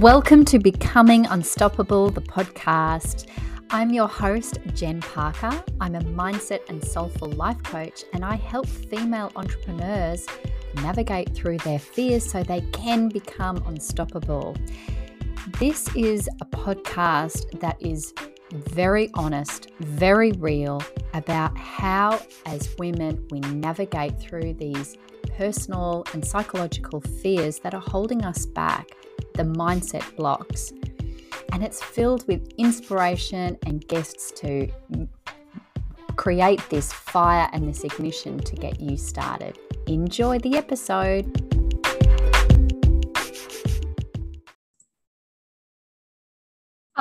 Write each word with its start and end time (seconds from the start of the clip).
Welcome 0.00 0.46
to 0.46 0.58
Becoming 0.58 1.26
Unstoppable, 1.26 2.08
the 2.08 2.22
podcast. 2.22 3.26
I'm 3.68 3.90
your 3.92 4.08
host, 4.08 4.58
Jen 4.72 5.02
Parker. 5.02 5.62
I'm 5.78 5.94
a 5.94 6.00
mindset 6.00 6.60
and 6.70 6.82
soulful 6.82 7.28
life 7.32 7.62
coach, 7.62 8.04
and 8.14 8.24
I 8.24 8.36
help 8.36 8.66
female 8.66 9.30
entrepreneurs 9.36 10.26
navigate 10.76 11.34
through 11.34 11.58
their 11.58 11.78
fears 11.78 12.24
so 12.24 12.42
they 12.42 12.62
can 12.72 13.10
become 13.10 13.58
unstoppable. 13.66 14.56
This 15.58 15.86
is 15.94 16.30
a 16.40 16.46
podcast 16.46 17.60
that 17.60 17.76
is 17.78 18.14
very 18.52 19.10
honest, 19.12 19.70
very 19.80 20.32
real 20.32 20.82
about 21.12 21.54
how, 21.58 22.22
as 22.46 22.74
women, 22.78 23.22
we 23.30 23.40
navigate 23.40 24.18
through 24.18 24.54
these 24.54 24.96
personal 25.36 26.04
and 26.14 26.24
psychological 26.24 27.02
fears 27.02 27.58
that 27.58 27.74
are 27.74 27.82
holding 27.82 28.24
us 28.24 28.46
back, 28.46 28.96
the 29.34 29.42
mindset 29.42 30.16
blocks. 30.16 30.72
And 31.52 31.64
it's 31.64 31.82
filled 31.82 32.26
with 32.28 32.52
inspiration 32.58 33.58
and 33.66 33.86
guests 33.88 34.30
to 34.40 34.68
create 36.16 36.60
this 36.70 36.92
fire 36.92 37.48
and 37.52 37.66
this 37.66 37.82
ignition 37.82 38.38
to 38.38 38.54
get 38.56 38.80
you 38.80 38.96
started. 38.96 39.58
Enjoy 39.86 40.38
the 40.38 40.56
episode. 40.56 41.24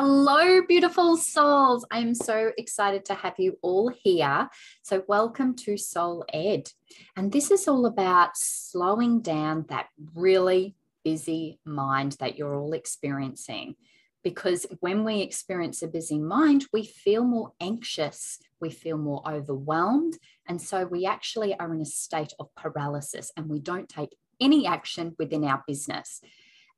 Hello, 0.02 0.62
beautiful 0.66 1.18
souls. 1.18 1.86
I'm 1.91 2.16
so 2.16 2.54
excited 2.58 3.04
to 3.05 3.14
have 3.14 3.34
you 3.38 3.58
all 3.62 3.90
here. 3.90 4.48
So, 4.82 5.04
welcome 5.10 5.58
to 5.58 5.76
Soul 5.76 6.24
Ed. 6.32 6.72
And 7.18 7.34
this 7.34 7.52
is 7.52 7.68
all 7.68 7.86
about 7.86 8.38
slowing 8.38 9.20
down 9.20 9.66
that 9.68 9.88
really 10.16 10.76
busy 11.03 11.59
mind 11.66 12.18
that 12.20 12.37
you're 12.37 12.55
all 12.55 12.74
experiencing. 12.74 13.76
Because 14.24 14.65
when 14.82 15.05
we 15.05 15.21
experience 15.21 15.82
a 15.82 15.87
busy 15.87 16.20
mind, 16.20 16.65
we 16.74 16.85
feel 16.85 17.24
more 17.24 17.54
anxious, 17.62 18.40
we 18.60 18.70
feel 18.70 18.98
more 18.98 19.21
overwhelmed. 19.26 20.18
And 20.48 20.62
so, 20.62 20.85
we 20.85 21.05
actually 21.05 21.57
are 21.57 21.74
in 21.74 21.82
a 21.82 21.85
state 21.85 22.34
of 22.40 22.54
paralysis 22.55 23.32
and 23.37 23.48
we 23.48 23.59
don't 23.59 23.87
take 23.87 24.15
any 24.41 24.68
action 24.68 25.15
within 25.18 25.46
our 25.46 25.63
business. 25.65 26.21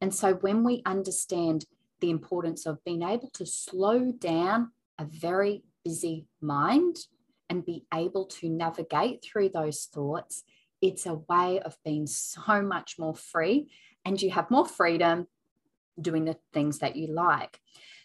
And 0.01 0.13
so, 0.13 0.35
when 0.35 0.63
we 0.63 0.83
understand 0.85 1.65
the 1.99 2.11
importance 2.11 2.65
of 2.65 2.83
being 2.83 3.01
able 3.01 3.29
to 3.33 3.45
slow 3.45 4.11
down 4.11 4.71
a 4.99 5.05
very 5.05 5.63
busy 5.83 6.27
mind 6.41 6.97
and 7.49 7.65
be 7.65 7.85
able 7.93 8.25
to 8.25 8.49
navigate 8.49 9.23
through 9.23 9.49
those 9.49 9.85
thoughts, 9.85 10.43
it's 10.81 11.05
a 11.05 11.21
way 11.29 11.59
of 11.59 11.77
being 11.85 12.07
so 12.07 12.61
much 12.61 12.95
more 12.97 13.15
free 13.15 13.67
and 14.05 14.21
you 14.21 14.31
have 14.31 14.51
more 14.51 14.65
freedom 14.65 15.27
doing 15.99 16.25
the 16.25 16.37
things 16.53 16.79
that 16.79 16.95
you 16.95 17.07
like. 17.07 17.59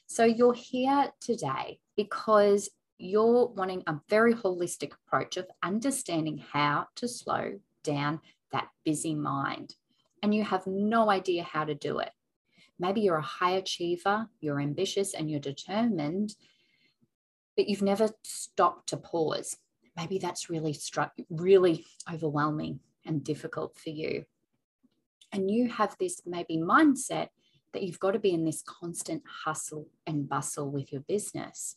So 0.06 0.24
you're 0.24 0.54
here 0.54 1.10
today 1.20 1.80
because 1.96 2.68
you're 2.98 3.46
wanting 3.46 3.82
a 3.86 4.00
very 4.08 4.34
holistic 4.34 4.92
approach 4.94 5.36
of 5.36 5.46
understanding 5.62 6.42
how 6.52 6.86
to 6.96 7.08
slow 7.08 7.60
down 7.82 8.20
that 8.52 8.68
busy 8.84 9.14
mind. 9.14 9.74
And 10.22 10.34
you 10.34 10.44
have 10.44 10.66
no 10.66 11.10
idea 11.10 11.42
how 11.42 11.64
to 11.64 11.74
do 11.74 11.98
it. 11.98 12.10
Maybe 12.78 13.00
you're 13.00 13.16
a 13.16 13.22
high 13.22 13.52
achiever, 13.52 14.28
you're 14.40 14.60
ambitious, 14.60 15.14
and 15.14 15.30
you're 15.30 15.40
determined, 15.40 16.34
but 17.56 17.68
you've 17.68 17.82
never 17.82 18.10
stopped 18.22 18.90
to 18.90 18.96
pause. 18.96 19.56
Maybe 19.96 20.18
that's 20.18 20.50
really 20.50 20.74
struck, 20.74 21.12
really 21.30 21.86
overwhelming 22.12 22.80
and 23.04 23.24
difficult 23.24 23.78
for 23.78 23.90
you. 23.90 24.26
And 25.32 25.50
you 25.50 25.68
have 25.68 25.96
this 25.98 26.22
maybe 26.24 26.56
mindset 26.56 27.28
that 27.72 27.82
you've 27.82 28.00
got 28.00 28.12
to 28.12 28.18
be 28.18 28.32
in 28.32 28.44
this 28.44 28.62
constant 28.62 29.22
hustle 29.44 29.88
and 30.06 30.28
bustle 30.28 30.70
with 30.70 30.92
your 30.92 31.02
business. 31.02 31.76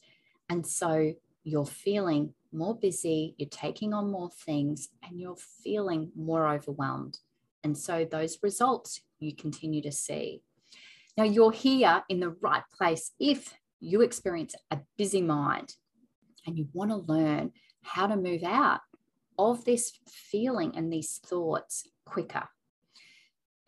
And 0.50 0.66
so 0.66 1.14
you're 1.44 1.66
feeling 1.66 2.34
more 2.52 2.76
busy, 2.76 3.36
you're 3.38 3.50
taking 3.50 3.94
on 3.94 4.12
more 4.12 4.30
things, 4.46 4.90
and 5.04 5.20
you're 5.20 5.36
feeling 5.36 6.12
more 6.16 6.48
overwhelmed. 6.48 7.20
And 7.64 7.78
so 7.78 8.06
those 8.06 8.40
results 8.42 9.02
you 9.20 9.36
continue 9.36 9.82
to 9.82 9.92
see. 9.92 10.42
Now, 11.18 11.26
you're 11.26 11.52
here 11.52 12.04
in 12.08 12.20
the 12.22 12.30
right 12.42 12.64
place 12.74 13.12
if 13.20 13.54
you 13.80 14.02
experience 14.02 14.56
a 14.72 14.80
busy 14.98 15.22
mind 15.22 15.76
and 16.46 16.58
you 16.58 16.68
want 16.74 16.92
to 16.92 16.98
learn 16.98 17.52
how 17.82 18.08
to 18.08 18.16
move 18.16 18.44
out 18.44 18.82
of 19.38 19.66
this 19.66 19.92
feeling 20.08 20.74
and 20.76 20.92
these 20.92 21.18
thoughts 21.18 21.88
quicker. 22.06 22.48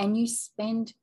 And 0.01 0.17
you 0.17 0.25
spend 0.25 0.94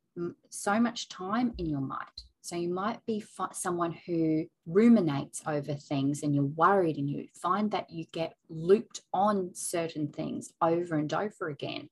so 0.50 0.80
much 0.80 1.08
time 1.08 1.54
in 1.56 1.66
your 1.66 1.80
mind. 1.80 2.24
So 2.42 2.56
you 2.56 2.68
might 2.68 2.98
be 3.06 3.22
someone 3.52 3.92
who 3.92 4.46
ruminates 4.66 5.40
over 5.46 5.74
things 5.74 6.24
and 6.24 6.34
you're 6.34 6.44
worried 6.44 6.96
and 6.96 7.08
you 7.08 7.28
find 7.40 7.70
that 7.70 7.90
you 7.90 8.06
get 8.10 8.34
looped 8.48 9.02
on 9.14 9.50
certain 9.54 10.08
things 10.08 10.52
over 10.60 10.96
and 10.96 11.14
over 11.14 11.48
again. 11.48 11.90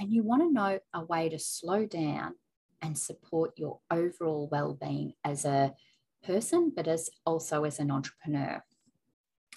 And 0.00 0.10
you 0.10 0.22
want 0.22 0.40
to 0.40 0.50
know 0.50 0.78
a 0.94 1.04
way 1.04 1.28
to 1.28 1.38
slow 1.38 1.84
down 1.84 2.36
and 2.80 2.96
support 2.96 3.52
your 3.58 3.80
overall 3.90 4.48
well-being 4.50 5.12
as 5.22 5.44
a 5.44 5.74
person 6.24 6.72
but 6.74 6.88
as 6.88 7.10
also 7.24 7.64
as 7.64 7.78
an 7.78 7.90
entrepreneur 7.90 8.62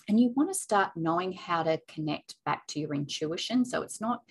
and 0.07 0.19
you 0.19 0.31
want 0.35 0.49
to 0.49 0.59
start 0.59 0.91
knowing 0.95 1.33
how 1.33 1.63
to 1.63 1.79
connect 1.87 2.35
back 2.45 2.67
to 2.67 2.79
your 2.79 2.93
intuition 2.93 3.65
so 3.65 3.81
it's 3.81 3.99
not 3.99 4.21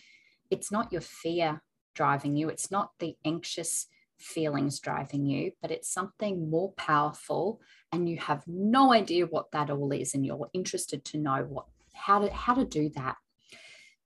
it's 0.51 0.71
not 0.71 0.93
your 0.93 1.01
fear 1.01 1.61
driving 2.01 2.37
you. 2.37 2.49
It's 2.49 2.71
not 2.71 2.93
the 2.99 3.17
anxious 3.25 3.87
feelings 4.19 4.81
driving 4.81 5.25
you 5.25 5.53
but 5.63 5.71
it's 5.71 5.89
something 5.99 6.51
more 6.51 6.73
powerful 6.73 7.61
and 7.93 8.09
you 8.09 8.17
have 8.19 8.43
no 8.49 8.93
idea 8.93 9.25
what 9.25 9.49
that 9.53 9.71
all 9.71 9.93
is 9.93 10.13
and 10.13 10.27
you're 10.27 10.51
interested 10.53 11.05
to 11.05 11.17
know 11.17 11.41
what 11.49 11.67
how 11.93 12.19
to 12.19 12.29
how 12.33 12.55
to 12.55 12.65
do 12.65 12.89
that. 13.01 13.17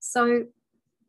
So 0.00 0.22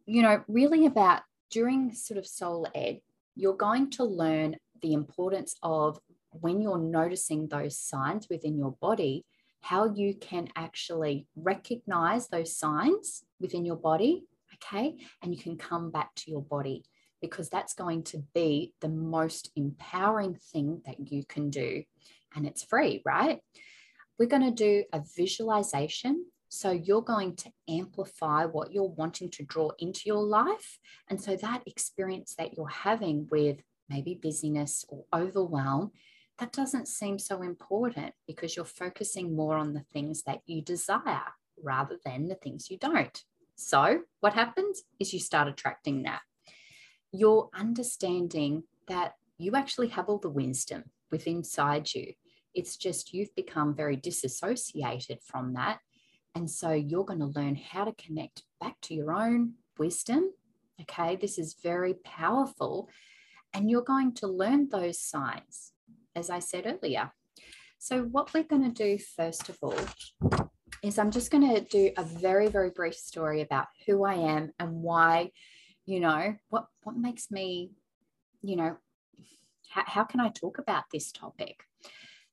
you 0.05 0.21
know 0.21 0.43
really 0.47 0.85
about 0.85 1.21
during 1.49 1.93
sort 1.93 2.17
of 2.17 2.25
soul 2.25 2.65
ed 2.73 2.95
you're 3.35 3.61
going 3.67 3.89
to 3.97 4.03
learn 4.03 4.55
the 4.81 4.93
importance 4.93 5.55
of 5.63 5.99
when 6.41 6.61
you're 6.61 6.85
noticing 6.99 7.47
those 7.47 7.77
signs 7.77 8.27
within 8.29 8.57
your 8.57 8.75
body, 8.81 9.25
how 9.61 9.93
you 9.93 10.13
can 10.15 10.47
actually 10.55 11.27
recognize 11.35 12.27
those 12.27 12.55
signs 12.55 13.23
within 13.39 13.65
your 13.65 13.75
body, 13.75 14.25
okay? 14.63 14.95
And 15.21 15.33
you 15.33 15.41
can 15.41 15.57
come 15.57 15.91
back 15.91 16.13
to 16.15 16.31
your 16.31 16.41
body 16.41 16.83
because 17.21 17.49
that's 17.49 17.73
going 17.73 18.03
to 18.03 18.23
be 18.33 18.73
the 18.81 18.89
most 18.89 19.51
empowering 19.55 20.35
thing 20.51 20.81
that 20.85 21.11
you 21.11 21.23
can 21.25 21.49
do. 21.49 21.83
And 22.35 22.45
it's 22.45 22.63
free, 22.63 23.01
right? 23.05 23.39
We're 24.19 24.27
going 24.27 24.43
to 24.43 24.51
do 24.51 24.83
a 24.91 25.01
visualization 25.15 26.25
so 26.55 26.69
you're 26.69 27.01
going 27.01 27.35
to 27.37 27.51
amplify 27.67 28.45
what 28.45 28.71
you're 28.71 28.83
wanting 28.83 29.31
to 29.31 29.43
draw 29.43 29.71
into 29.79 30.01
your 30.05 30.21
life. 30.21 30.77
And 31.09 31.19
so 31.19 31.35
that 31.35 31.63
experience 31.65 32.35
that 32.37 32.53
you're 32.53 32.67
having 32.67 33.27
with 33.31 33.57
maybe 33.89 34.19
busyness 34.21 34.85
or 34.87 35.05
overwhelm, 35.11 35.93
that 36.37 36.51
doesn't 36.51 36.87
seem 36.87 37.17
so 37.17 37.41
important 37.41 38.13
because 38.27 38.55
you're 38.55 38.65
focusing 38.65 39.35
more 39.35 39.57
on 39.57 39.73
the 39.73 39.83
things 39.93 40.21
that 40.27 40.41
you 40.45 40.61
desire 40.61 41.33
rather 41.63 41.97
than 42.05 42.27
the 42.27 42.35
things 42.35 42.69
you 42.69 42.77
don't. 42.77 43.23
So 43.55 44.01
what 44.19 44.33
happens 44.33 44.83
is 44.99 45.13
you 45.13 45.19
start 45.19 45.47
attracting 45.47 46.03
that. 46.03 46.21
You're 47.11 47.49
understanding 47.53 48.63
that 48.87 49.13
you 49.37 49.55
actually 49.55 49.89
have 49.89 50.09
all 50.09 50.19
the 50.19 50.29
wisdom 50.29 50.85
within 51.11 51.37
inside 51.37 51.93
you. 51.93 52.13
It's 52.53 52.77
just 52.77 53.13
you've 53.13 53.35
become 53.35 53.75
very 53.75 53.95
disassociated 53.95 55.19
from 55.23 55.53
that 55.53 55.79
and 56.35 56.49
so 56.49 56.71
you're 56.71 57.05
going 57.05 57.19
to 57.19 57.27
learn 57.27 57.55
how 57.55 57.85
to 57.85 57.93
connect 57.93 58.43
back 58.59 58.79
to 58.81 58.93
your 58.93 59.13
own 59.13 59.53
wisdom. 59.77 60.31
Okay, 60.81 61.15
this 61.15 61.37
is 61.37 61.55
very 61.61 61.93
powerful. 62.03 62.89
And 63.53 63.69
you're 63.69 63.83
going 63.83 64.13
to 64.15 64.27
learn 64.27 64.69
those 64.69 64.99
signs, 64.99 65.73
as 66.15 66.31
I 66.31 66.39
said 66.39 66.65
earlier. 66.65 67.11
So, 67.77 68.03
what 68.03 68.33
we're 68.33 68.43
going 68.43 68.63
to 68.63 68.71
do 68.71 68.97
first 68.97 69.49
of 69.49 69.57
all 69.61 69.77
is 70.83 70.99
I'm 70.99 71.11
just 71.11 71.31
going 71.31 71.55
to 71.55 71.61
do 71.61 71.91
a 71.97 72.03
very, 72.03 72.47
very 72.47 72.69
brief 72.69 72.95
story 72.95 73.41
about 73.41 73.67
who 73.85 74.03
I 74.03 74.15
am 74.15 74.51
and 74.59 74.83
why, 74.83 75.31
you 75.85 76.01
know, 76.01 76.35
what, 76.49 76.67
what 76.83 76.97
makes 76.97 77.31
me, 77.31 77.71
you 78.41 78.57
know, 78.57 78.77
how, 79.69 79.83
how 79.85 80.03
can 80.03 80.19
I 80.19 80.29
talk 80.29 80.59
about 80.59 80.83
this 80.91 81.11
topic? 81.11 81.63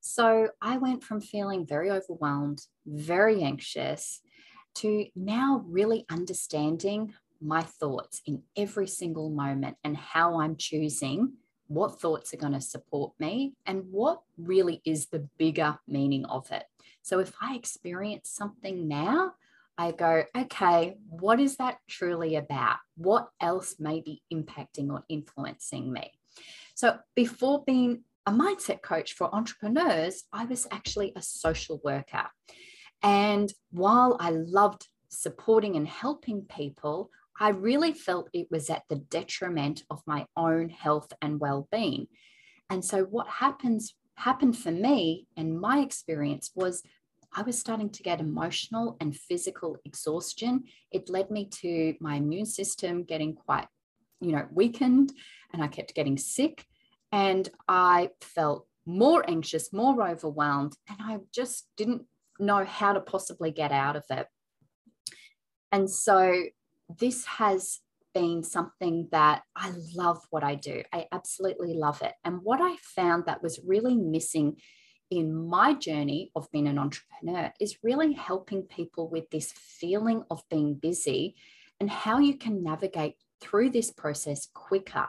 So 0.00 0.49
I 0.61 0.79
went 0.79 1.05
from 1.05 1.20
feeling 1.20 1.64
very 1.64 1.91
overwhelmed, 1.91 2.67
very 2.85 3.43
anxious, 3.43 4.20
to 4.76 5.06
now 5.14 5.64
really 5.67 6.05
understanding 6.11 7.14
my 7.41 7.62
thoughts 7.62 8.20
in 8.26 8.43
every 8.56 8.87
single 8.87 9.31
moment 9.31 9.76
and 9.85 9.97
how 9.97 10.41
I'm 10.41 10.56
choosing 10.56 11.35
what 11.69 12.00
thoughts 12.00 12.35
are 12.35 12.38
going 12.38 12.52
to 12.52 12.61
support 12.61 13.12
me 13.20 13.55
and 13.64 13.85
what 13.93 14.23
really 14.37 14.82
is 14.85 15.06
the 15.06 15.29
bigger 15.38 15.79
meaning 15.87 16.25
of 16.25 16.50
it. 16.50 16.64
So 17.02 17.19
if 17.19 17.32
I 17.41 17.55
experience 17.55 18.31
something 18.31 18.88
now, 18.88 19.32
I 19.79 19.93
go, 19.93 20.25
okay, 20.37 20.97
what 21.08 21.41
is 21.41 21.56
that 21.56 21.79
truly 21.88 22.37
about? 22.37 22.76
What 22.97 23.29
else 23.41 23.76
may 23.79 24.00
be 24.00 24.23
impacting 24.32 24.91
or 24.91 25.05
influencing 25.08 25.93
me? 25.93 26.12
So 26.75 26.99
before 27.17 27.64
being 27.67 28.05
a 28.26 28.32
mindset 28.32 28.82
coach 28.82 29.14
for 29.14 29.35
entrepreneurs, 29.35 30.25
I 30.32 30.44
was 30.44 30.67
actually 30.70 31.12
a 31.17 31.23
social 31.23 31.81
worker. 31.82 32.26
And 33.02 33.50
while 33.70 34.17
I 34.20 34.31
loved 34.31 34.87
supporting 35.08 35.76
and 35.76 35.88
helping 35.88 36.43
people, 36.43 37.11
I 37.38 37.50
really 37.50 37.94
felt 37.94 38.29
it 38.35 38.49
was 38.50 38.69
at 38.69 38.82
the 38.91 38.97
detriment 38.97 39.82
of 39.88 40.02
my 40.06 40.26
own 40.37 40.69
health 40.69 41.11
and 41.23 41.41
well-being. 41.41 42.06
And 42.69 42.85
so 42.85 43.05
what 43.05 43.26
happens 43.26 43.94
happened 44.21 44.57
for 44.57 44.71
me 44.71 45.27
and 45.37 45.61
my 45.61 45.81
experience 45.81 46.51
was 46.55 46.83
I 47.33 47.43
was 47.43 47.59
starting 47.59 47.91
to 47.91 48.03
get 48.03 48.21
emotional 48.21 48.97
and 49.01 49.17
physical 49.17 49.77
exhaustion. 49.85 50.65
It 50.91 51.09
led 51.09 51.31
me 51.31 51.47
to 51.63 51.95
my 52.01 52.17
immune 52.17 52.47
system 52.47 53.05
getting 53.05 53.35
quite, 53.35 53.69
you 54.21 54.33
know, 54.33 54.47
weakened 54.51 55.13
and 55.53 55.63
I 55.63 55.69
kept 55.69 55.95
getting 55.95 56.19
sick 56.19 56.67
and 57.13 57.49
I 57.69 58.11
felt 58.21 58.67
more 58.87 59.29
anxious, 59.29 59.73
more 59.73 60.07
overwhelmed, 60.07 60.75
and 60.89 60.99
I 61.01 61.19
just 61.33 61.69
didn't 61.77 62.03
know 62.39 62.65
how 62.65 62.93
to 62.93 63.01
possibly 63.01 63.51
get 63.51 63.73
out 63.73 63.97
of 63.97 64.05
it. 64.11 64.27
And 65.73 65.89
so 65.89 66.45
this 66.99 67.25
has 67.27 67.81
been 68.15 68.43
something 68.43 69.09
that 69.12 69.43
I 69.57 69.73
love 69.95 70.19
what 70.31 70.45
I 70.45 70.55
do. 70.55 70.83
I 70.93 71.07
absolutely 71.12 71.75
love 71.75 72.03
it. 72.03 72.12
And 72.25 72.41
what 72.43 72.61
I 72.61 72.77
found 72.83 73.27
that 73.27 73.43
was 73.43 73.61
really 73.65 73.97
missing 73.97 74.57
in 75.11 75.35
my 75.35 75.75
journey 75.75 76.31
of 76.37 76.51
being 76.53 76.69
an 76.69 76.79
entrepreneur 76.79 77.53
is 77.61 77.79
really 77.83 78.12
helping 78.12 78.62
people 78.62 79.09
with 79.09 79.29
this 79.31 79.53
feeling 79.53 80.23
of 80.31 80.43
being 80.49 80.75
busy 80.75 81.35
and 81.81 81.91
how 81.91 82.19
you 82.19 82.37
can 82.37 82.62
navigate 82.62 83.17
through 83.41 83.71
this 83.71 83.91
process 83.91 84.47
quicker. 84.55 85.09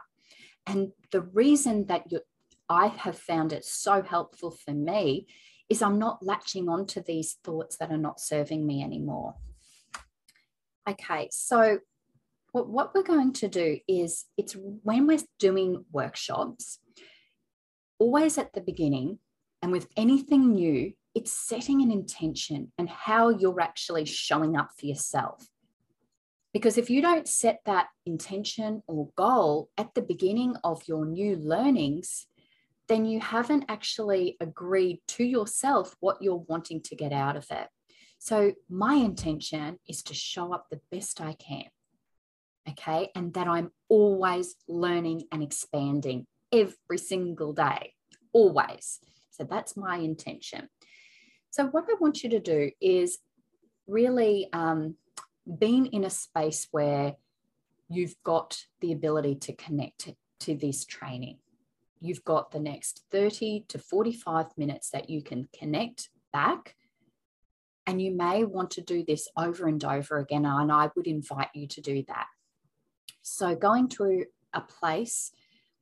And 0.65 0.91
the 1.11 1.21
reason 1.21 1.85
that 1.87 2.11
you, 2.11 2.21
I 2.69 2.87
have 2.87 3.17
found 3.17 3.53
it 3.53 3.65
so 3.65 4.01
helpful 4.01 4.51
for 4.51 4.73
me 4.73 5.27
is 5.69 5.81
I'm 5.81 5.99
not 5.99 6.25
latching 6.25 6.67
onto 6.67 7.01
these 7.01 7.37
thoughts 7.43 7.77
that 7.77 7.91
are 7.91 7.97
not 7.97 8.19
serving 8.19 8.65
me 8.65 8.83
anymore. 8.83 9.35
Okay, 10.89 11.29
so 11.31 11.79
what, 12.51 12.67
what 12.67 12.93
we're 12.93 13.03
going 13.03 13.33
to 13.33 13.47
do 13.47 13.79
is 13.87 14.25
it's 14.37 14.55
when 14.83 15.07
we're 15.07 15.19
doing 15.39 15.85
workshops, 15.91 16.79
always 17.97 18.37
at 18.37 18.53
the 18.53 18.61
beginning, 18.61 19.19
and 19.61 19.71
with 19.71 19.87
anything 19.95 20.53
new, 20.53 20.93
it's 21.13 21.31
setting 21.31 21.81
an 21.81 21.91
intention 21.91 22.71
and 22.77 22.89
how 22.89 23.29
you're 23.29 23.61
actually 23.61 24.05
showing 24.05 24.57
up 24.57 24.71
for 24.77 24.85
yourself. 24.85 25.47
Because 26.53 26.77
if 26.77 26.89
you 26.89 27.01
don't 27.01 27.27
set 27.27 27.61
that 27.65 27.87
intention 28.05 28.83
or 28.87 29.09
goal 29.15 29.69
at 29.77 29.93
the 29.93 30.01
beginning 30.01 30.55
of 30.63 30.81
your 30.87 31.05
new 31.05 31.37
learnings, 31.37 32.27
then 32.89 33.05
you 33.05 33.21
haven't 33.21 33.65
actually 33.69 34.35
agreed 34.41 34.99
to 35.07 35.23
yourself 35.23 35.95
what 36.01 36.21
you're 36.21 36.43
wanting 36.47 36.81
to 36.81 36.95
get 36.95 37.13
out 37.13 37.37
of 37.37 37.45
it. 37.51 37.67
So, 38.19 38.53
my 38.69 38.95
intention 38.95 39.79
is 39.87 40.03
to 40.03 40.13
show 40.13 40.53
up 40.53 40.67
the 40.69 40.81
best 40.91 41.21
I 41.21 41.33
can. 41.33 41.65
Okay. 42.69 43.09
And 43.15 43.33
that 43.33 43.47
I'm 43.47 43.71
always 43.89 44.55
learning 44.67 45.23
and 45.31 45.41
expanding 45.41 46.27
every 46.51 46.97
single 46.97 47.53
day, 47.53 47.93
always. 48.33 48.99
So, 49.31 49.43
that's 49.43 49.75
my 49.75 49.97
intention. 49.97 50.69
So, 51.49 51.65
what 51.67 51.85
I 51.89 51.95
want 51.99 52.23
you 52.23 52.29
to 52.31 52.39
do 52.39 52.71
is 52.79 53.19
really 53.87 54.47
um, 54.53 54.95
being 55.59 55.87
in 55.87 56.03
a 56.03 56.09
space 56.09 56.67
where 56.71 57.15
you've 57.89 58.15
got 58.23 58.63
the 58.79 58.91
ability 58.91 59.35
to 59.35 59.53
connect 59.53 60.09
to 60.41 60.55
this 60.55 60.85
training. 60.85 61.37
You've 61.99 62.23
got 62.23 62.51
the 62.51 62.59
next 62.59 63.03
30 63.11 63.65
to 63.69 63.77
45 63.77 64.57
minutes 64.57 64.89
that 64.89 65.09
you 65.09 65.21
can 65.21 65.47
connect 65.57 66.09
back. 66.33 66.75
And 67.85 68.01
you 68.01 68.11
may 68.11 68.43
want 68.43 68.71
to 68.71 68.81
do 68.81 69.03
this 69.05 69.27
over 69.37 69.67
and 69.67 69.83
over 69.83 70.17
again. 70.17 70.45
And 70.45 70.71
I 70.71 70.89
would 70.95 71.07
invite 71.07 71.49
you 71.53 71.67
to 71.67 71.81
do 71.81 72.03
that. 72.07 72.27
So, 73.21 73.55
going 73.55 73.87
to 73.89 74.25
a 74.53 74.61
place 74.61 75.31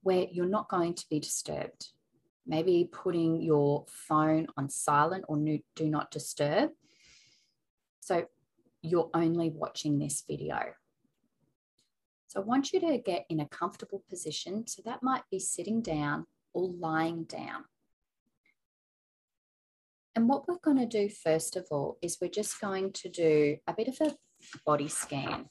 where 0.04 0.26
you're 0.32 0.46
not 0.46 0.70
going 0.70 0.94
to 0.96 1.06
be 1.10 1.20
disturbed, 1.20 1.90
maybe 2.46 2.90
putting 2.92 3.42
your 3.42 3.86
phone 3.88 4.48
on 4.58 4.70
silent 4.70 5.26
or 5.28 5.38
do 5.76 5.90
not 5.90 6.12
disturb. 6.12 6.72
So, 8.02 8.26
you're 8.82 9.10
only 9.14 9.50
watching 9.50 10.00
this 10.00 10.24
video. 10.28 10.74
So 12.30 12.40
I 12.40 12.44
want 12.44 12.74
you 12.74 12.80
to 12.82 13.00
get 13.00 13.26
in 13.30 13.40
a 13.40 13.48
comfortable 13.48 14.04
position. 14.08 14.68
So 14.68 14.84
that 14.86 15.02
might 15.02 15.24
be 15.32 15.40
sitting 15.40 15.82
down 15.82 16.28
or 16.54 16.70
lying 16.70 17.24
down. 17.24 17.66
And 20.16 20.30
what 20.30 20.48
we're 20.48 20.60
going 20.60 20.78
to 20.78 20.86
do 20.86 21.10
first 21.10 21.56
of 21.56 21.66
all 21.72 21.98
is 22.04 22.20
we're 22.22 22.30
just 22.30 22.62
going 22.62 22.92
to 22.94 23.10
do 23.10 23.58
a 23.66 23.74
bit 23.74 23.88
of 23.88 23.98
a 24.02 24.16
body 24.64 24.88
scan. 24.88 25.46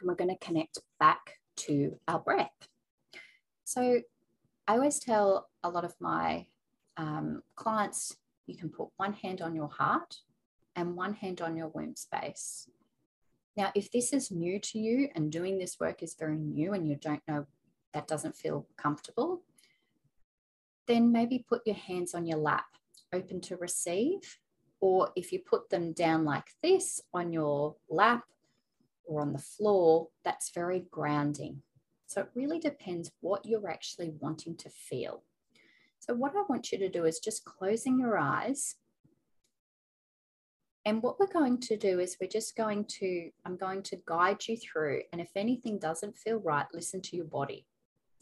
And 0.00 0.08
we're 0.08 0.14
going 0.14 0.36
to 0.36 0.44
connect 0.44 0.78
back 1.00 1.38
to 1.56 1.98
our 2.06 2.18
breath. 2.18 2.50
So 3.64 4.00
I 4.68 4.74
always 4.74 4.98
tell 4.98 5.48
a 5.62 5.70
lot 5.70 5.84
of 5.84 5.94
my 6.00 6.46
um, 6.96 7.42
clients, 7.54 8.16
you 8.46 8.56
can 8.56 8.68
put 8.68 8.88
one 8.96 9.12
hand 9.12 9.40
on 9.40 9.54
your 9.54 9.68
heart 9.68 10.16
and 10.74 10.96
one 10.96 11.14
hand 11.14 11.40
on 11.40 11.56
your 11.56 11.68
womb 11.68 11.96
space. 11.96 12.68
Now, 13.56 13.72
if 13.74 13.90
this 13.90 14.12
is 14.12 14.30
new 14.30 14.60
to 14.60 14.78
you 14.78 15.08
and 15.14 15.32
doing 15.32 15.58
this 15.58 15.78
work 15.80 16.02
is 16.02 16.14
very 16.18 16.36
new 16.36 16.74
and 16.74 16.86
you 16.86 16.96
don't 16.96 17.22
know, 17.26 17.46
that 17.94 18.06
doesn't 18.06 18.36
feel 18.36 18.66
comfortable, 18.76 19.42
then 20.86 21.10
maybe 21.10 21.44
put 21.48 21.62
your 21.66 21.76
hands 21.76 22.14
on 22.14 22.26
your 22.26 22.38
lap, 22.38 22.66
open 23.12 23.40
to 23.42 23.56
receive. 23.56 24.20
Or 24.80 25.10
if 25.16 25.32
you 25.32 25.40
put 25.40 25.70
them 25.70 25.92
down 25.92 26.24
like 26.24 26.48
this 26.62 27.00
on 27.14 27.32
your 27.32 27.76
lap 27.88 28.24
or 29.06 29.20
on 29.20 29.32
the 29.32 29.38
floor, 29.38 30.08
that's 30.24 30.50
very 30.50 30.86
grounding. 30.90 31.62
So 32.06 32.22
it 32.22 32.30
really 32.34 32.58
depends 32.58 33.10
what 33.20 33.46
you're 33.46 33.68
actually 33.68 34.12
wanting 34.20 34.56
to 34.58 34.70
feel. 34.70 35.22
So, 35.98 36.14
what 36.14 36.36
I 36.36 36.42
want 36.48 36.70
you 36.70 36.78
to 36.78 36.88
do 36.88 37.04
is 37.04 37.18
just 37.18 37.44
closing 37.44 37.98
your 37.98 38.16
eyes 38.16 38.76
and 40.86 41.02
what 41.02 41.18
we're 41.18 41.26
going 41.26 41.58
to 41.62 41.76
do 41.76 41.98
is 41.98 42.16
we're 42.20 42.28
just 42.28 42.54
going 42.54 42.84
to, 43.00 43.30
I'm 43.44 43.56
going 43.56 43.82
to 43.82 43.98
guide 44.06 44.46
you 44.46 44.56
through. 44.56 45.02
And 45.10 45.20
if 45.20 45.30
anything 45.34 45.80
doesn't 45.80 46.16
feel 46.16 46.38
right, 46.38 46.64
listen 46.72 47.02
to 47.02 47.16
your 47.16 47.24
body. 47.24 47.66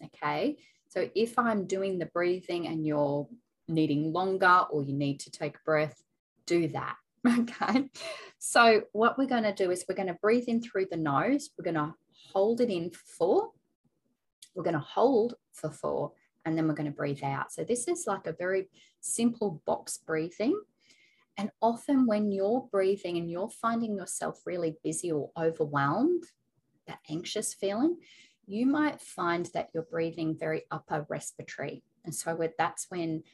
Okay. 0.02 0.56
So 0.88 1.10
if 1.14 1.38
I'm 1.38 1.66
doing 1.66 1.98
the 1.98 2.06
breathing 2.06 2.66
and 2.66 2.86
you're 2.86 3.28
needing 3.68 4.14
longer 4.14 4.64
or 4.70 4.82
you 4.82 4.94
need 4.94 5.20
to 5.20 5.30
take 5.30 5.56
a 5.56 5.64
breath, 5.66 6.02
do 6.46 6.68
that. 6.68 6.96
Okay. 7.38 7.88
So 8.38 8.82
what 8.92 9.16
we're 9.16 9.26
going 9.26 9.44
to 9.44 9.54
do 9.54 9.70
is 9.70 9.86
we're 9.88 9.94
going 9.94 10.08
to 10.08 10.18
breathe 10.20 10.44
in 10.46 10.60
through 10.60 10.88
the 10.90 10.98
nose. 10.98 11.48
We're 11.56 11.64
going 11.64 11.74
to 11.76 11.94
hold 12.32 12.60
it 12.60 12.68
in 12.68 12.90
for 12.90 13.04
four. 13.16 13.50
We're 14.54 14.64
going 14.64 14.74
to 14.74 14.80
hold 14.80 15.34
for 15.52 15.70
four 15.70 16.12
and 16.44 16.56
then 16.56 16.68
we're 16.68 16.74
going 16.74 16.90
to 16.90 16.96
breathe 16.96 17.24
out. 17.24 17.52
So 17.52 17.64
this 17.64 17.88
is 17.88 18.04
like 18.06 18.26
a 18.26 18.32
very 18.32 18.68
simple 19.00 19.62
box 19.64 19.98
breathing. 19.98 20.60
And 21.36 21.50
often, 21.60 22.06
when 22.06 22.30
you're 22.30 22.68
breathing 22.70 23.16
and 23.16 23.30
you're 23.30 23.48
finding 23.48 23.96
yourself 23.96 24.40
really 24.44 24.76
busy 24.84 25.10
or 25.10 25.30
overwhelmed, 25.36 26.24
that 26.86 27.00
anxious 27.10 27.54
feeling, 27.54 27.96
you 28.46 28.66
might 28.66 29.00
find 29.00 29.46
that 29.54 29.70
you're 29.72 29.84
breathing 29.90 30.36
very 30.38 30.62
upper 30.70 31.06
respiratory. 31.08 31.82
And 32.04 32.14
so 32.14 32.38
that's 32.58 32.86
when, 32.90 33.24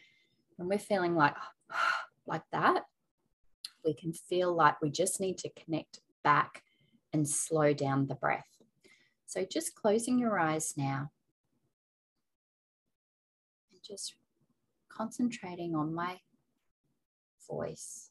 when 0.56 0.68
we're 0.68 0.78
feeling 0.78 1.14
like, 1.14 1.35
like 2.26 2.44
that, 2.52 2.85
we 3.84 3.94
can 3.94 4.12
feel 4.12 4.54
like 4.54 4.80
we 4.80 4.90
just 4.90 5.20
need 5.20 5.38
to 5.38 5.50
connect 5.50 6.00
back 6.22 6.62
and 7.12 7.28
slow 7.28 7.72
down 7.72 8.06
the 8.06 8.14
breath. 8.14 8.46
So 9.26 9.44
just 9.44 9.75
closing 9.75 10.18
your 10.18 10.38
eyes 10.38 10.75
now 10.76 11.10
and 13.70 13.80
just 13.82 14.14
concentrating 14.88 15.75
on 15.75 15.94
my 15.94 16.18
voice. 17.49 18.10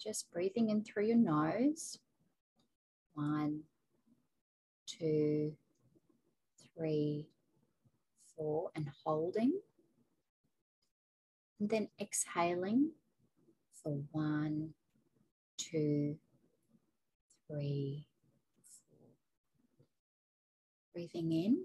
Just 0.00 0.30
breathing 0.32 0.70
in 0.70 0.84
through 0.84 1.06
your 1.06 1.16
nose. 1.16 1.98
One, 3.14 3.62
two, 4.86 5.54
three, 6.76 7.28
four, 8.36 8.70
and 8.74 8.88
holding. 9.04 9.52
And 11.58 11.70
then 11.70 11.88
exhaling 12.00 12.90
for 13.82 13.98
one, 14.12 14.70
two, 15.56 16.16
three, 17.48 18.06
four. 18.90 19.08
Breathing 20.92 21.32
in. 21.32 21.64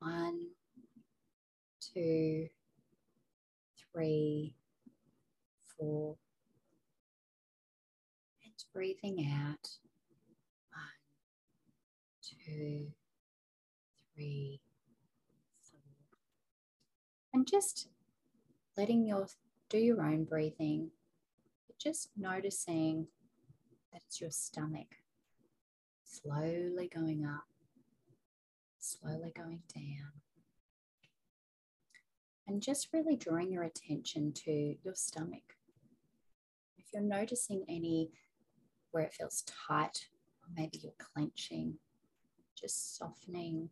One, 0.00 0.48
two, 1.80 2.48
three, 3.92 4.54
four. 5.78 6.16
And 8.44 8.52
breathing 8.74 9.26
out. 9.32 9.70
One, 10.70 10.98
two, 12.22 12.88
three. 14.14 14.60
And 17.32 17.46
just 17.46 17.88
letting 18.76 19.06
your 19.06 19.26
do 19.68 19.78
your 19.78 20.02
own 20.02 20.24
breathing, 20.24 20.90
just 21.78 22.10
noticing 22.16 23.06
that 23.92 24.02
it's 24.06 24.20
your 24.20 24.30
stomach 24.30 24.96
slowly 26.08 26.90
going 26.94 27.24
up, 27.24 27.44
slowly 28.78 29.32
going 29.36 29.62
down. 29.74 30.12
And 32.46 32.62
just 32.62 32.88
really 32.92 33.16
drawing 33.16 33.52
your 33.52 33.64
attention 33.64 34.32
to 34.44 34.74
your 34.82 34.94
stomach. 34.94 35.56
If 36.78 36.86
you're 36.94 37.02
noticing 37.02 37.64
any 37.68 38.10
where 38.90 39.04
it 39.04 39.12
feels 39.12 39.44
tight, 39.46 40.08
or 40.42 40.48
maybe 40.56 40.78
you're 40.82 40.92
clenching, 40.98 41.74
just 42.58 42.96
softening 42.96 43.68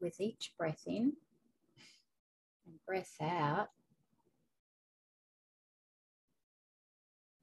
with 0.00 0.20
each 0.20 0.52
breath 0.56 0.84
in 0.86 1.14
and 2.68 2.78
breath 2.86 3.16
out. 3.20 3.68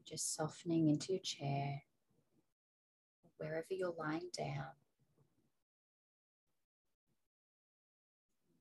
Just 0.08 0.36
softening 0.36 0.88
into 0.88 1.14
your 1.14 1.22
chair, 1.22 1.82
wherever 3.38 3.66
you're 3.72 3.96
lying 3.98 4.30
down. 4.38 4.68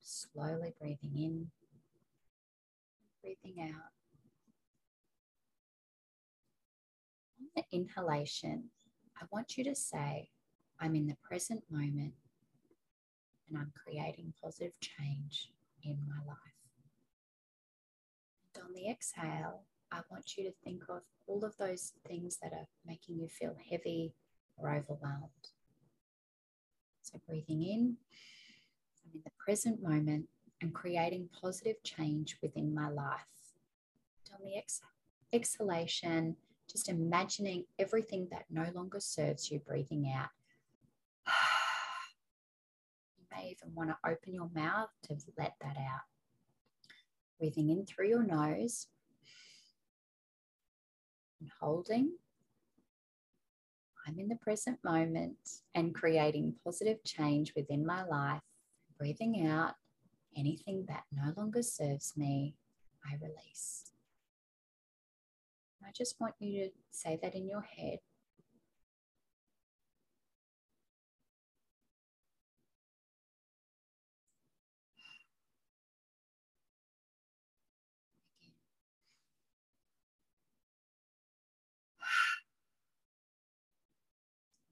Slowly 0.00 0.72
breathing 0.80 1.12
in, 1.16 1.50
breathing 3.22 3.62
out. 3.62 3.92
On 7.40 7.46
the 7.54 7.64
inhalation, 7.72 8.70
I 9.20 9.26
want 9.30 9.58
you 9.58 9.64
to 9.64 9.74
say, 9.74 10.30
I'm 10.80 10.94
in 10.96 11.06
the 11.06 11.16
present 11.22 11.62
moment 11.70 12.14
and 13.48 13.58
I'm 13.58 13.72
creating 13.84 14.32
positive 14.42 14.72
change 14.80 15.50
in 15.82 15.98
my 16.08 16.24
life. 16.26 16.53
On 18.62 18.72
the 18.72 18.88
exhale, 18.88 19.62
I 19.90 20.00
want 20.10 20.36
you 20.36 20.44
to 20.44 20.52
think 20.64 20.84
of 20.88 21.02
all 21.26 21.44
of 21.44 21.56
those 21.56 21.92
things 22.06 22.38
that 22.42 22.52
are 22.52 22.68
making 22.86 23.18
you 23.18 23.28
feel 23.28 23.56
heavy 23.70 24.14
or 24.56 24.70
overwhelmed. 24.70 25.50
So, 27.02 27.18
breathing 27.26 27.62
in, 27.62 27.96
I'm 29.04 29.12
in 29.14 29.20
the 29.24 29.30
present 29.38 29.82
moment 29.82 30.28
and 30.60 30.72
creating 30.72 31.28
positive 31.40 31.82
change 31.82 32.38
within 32.42 32.74
my 32.74 32.88
life. 32.88 33.54
On 34.32 34.38
the 34.44 34.56
ex- 34.56 34.80
exhalation, 35.32 36.36
just 36.70 36.88
imagining 36.88 37.64
everything 37.78 38.28
that 38.30 38.44
no 38.50 38.66
longer 38.74 39.00
serves 39.00 39.50
you, 39.50 39.58
breathing 39.60 40.12
out. 40.14 40.30
You 43.18 43.24
may 43.36 43.50
even 43.50 43.74
want 43.74 43.90
to 43.90 43.98
open 44.08 44.32
your 44.32 44.50
mouth 44.54 44.90
to 45.08 45.16
let 45.36 45.54
that 45.60 45.76
out. 45.76 46.02
Breathing 47.38 47.70
in 47.70 47.86
through 47.86 48.08
your 48.08 48.22
nose 48.22 48.86
and 51.40 51.50
holding. 51.60 52.12
I'm 54.06 54.18
in 54.18 54.28
the 54.28 54.36
present 54.36 54.78
moment 54.84 55.36
and 55.74 55.94
creating 55.94 56.54
positive 56.64 57.02
change 57.04 57.54
within 57.56 57.86
my 57.86 58.04
life. 58.04 58.42
Breathing 58.98 59.46
out 59.46 59.74
anything 60.36 60.84
that 60.88 61.04
no 61.12 61.32
longer 61.36 61.62
serves 61.62 62.16
me, 62.16 62.54
I 63.04 63.14
release. 63.20 63.92
I 65.86 65.90
just 65.92 66.20
want 66.20 66.34
you 66.38 66.66
to 66.66 66.70
say 66.90 67.18
that 67.22 67.34
in 67.34 67.48
your 67.48 67.60
head. 67.62 67.98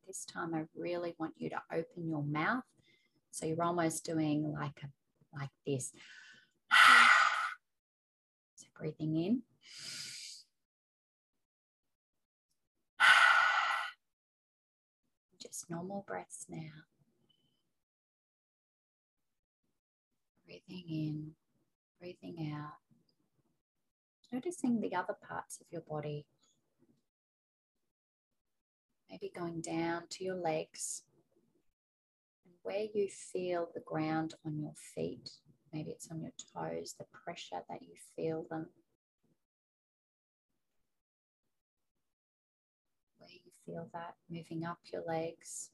This 0.07 0.25
time 0.25 0.55
I 0.55 0.65
really 0.77 1.15
want 1.19 1.35
you 1.39 1.51
to 1.51 1.63
open 1.73 2.09
your 2.09 2.23
mouth. 2.23 2.65
So 3.31 3.47
you're 3.47 3.63
almost 3.63 4.05
doing 4.05 4.53
like 4.53 4.83
a 4.83 4.89
like 5.37 5.51
this. 5.67 5.93
So 8.55 8.67
breathing 8.79 9.17
in. 9.17 9.43
Just 15.41 15.71
normal 15.71 16.05
breaths 16.07 16.47
now. 16.49 16.85
Breathing 20.45 20.85
in, 20.89 21.33
breathing 21.99 22.53
out. 22.55 22.75
Noticing 24.31 24.81
the 24.81 24.95
other 24.95 25.17
parts 25.27 25.59
of 25.61 25.67
your 25.71 25.83
body. 25.83 26.27
Maybe 29.13 29.31
going 29.37 29.61
down 29.61 30.05
to 30.09 30.25
your 30.25 30.37
legs 30.37 31.03
and 32.47 32.55
where 32.63 32.87
you 32.95 33.09
feel 33.11 33.69
the 33.75 33.81
ground 33.81 34.33
on 34.47 34.59
your 34.59 34.73
feet. 34.95 35.31
Maybe 35.71 35.91
it's 35.91 36.11
on 36.11 36.23
your 36.23 36.33
toes, 36.55 36.95
the 36.99 37.05
pressure 37.13 37.61
that 37.69 37.83
you 37.83 37.95
feel 38.17 38.47
them. 38.49 38.69
Where 43.19 43.29
you 43.31 43.53
feel 43.67 43.91
that 43.93 44.15
moving 44.31 44.65
up 44.65 44.79
your 44.91 45.03
legs. 45.07 45.69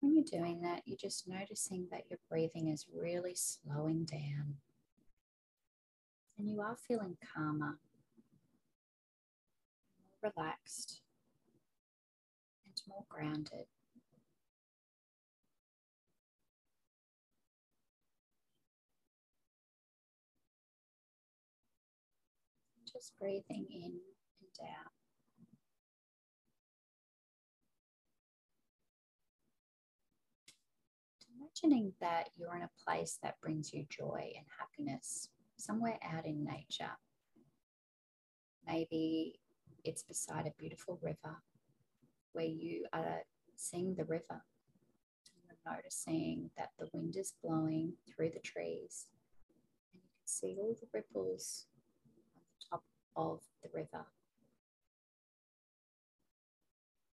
When 0.00 0.14
you're 0.14 0.24
doing 0.24 0.60
that, 0.60 0.82
you're 0.84 0.98
just 0.98 1.26
noticing 1.26 1.88
that 1.90 2.04
your 2.10 2.18
breathing 2.28 2.68
is 2.68 2.84
really 2.94 3.34
slowing 3.34 4.04
down 4.04 4.56
and 6.38 6.48
you 6.48 6.60
are 6.60 6.76
feeling 6.86 7.16
calmer, 7.34 7.78
relaxed, 10.22 11.00
and 12.66 12.74
more 12.88 13.04
grounded. 13.08 13.66
just 22.98 23.18
breathing 23.18 23.66
in 23.70 23.92
and 23.92 24.68
out. 24.68 24.92
Imagining 31.38 31.92
that 32.00 32.30
you're 32.36 32.56
in 32.56 32.62
a 32.62 32.70
place 32.84 33.18
that 33.22 33.40
brings 33.40 33.72
you 33.72 33.84
joy 33.88 34.32
and 34.36 34.46
happiness, 34.58 35.28
somewhere 35.58 35.98
out 36.02 36.26
in 36.26 36.44
nature. 36.44 36.90
Maybe 38.66 39.38
it's 39.88 40.02
beside 40.02 40.46
a 40.46 40.52
beautiful 40.58 40.98
river 41.00 41.36
where 42.32 42.44
you 42.44 42.84
are 42.92 43.22
seeing 43.56 43.94
the 43.94 44.04
river. 44.04 44.44
You're 45.46 45.74
noticing 45.74 46.50
that 46.58 46.70
the 46.78 46.88
wind 46.92 47.16
is 47.16 47.32
blowing 47.42 47.94
through 48.06 48.30
the 48.30 48.40
trees 48.40 49.06
and 49.92 50.02
you 50.02 50.10
can 50.10 50.26
see 50.26 50.56
all 50.60 50.76
the 50.78 50.88
ripples 50.92 51.66
on 52.36 52.42
the 52.44 52.66
top 52.70 52.84
of 53.16 53.40
the 53.62 53.70
river. 53.72 54.04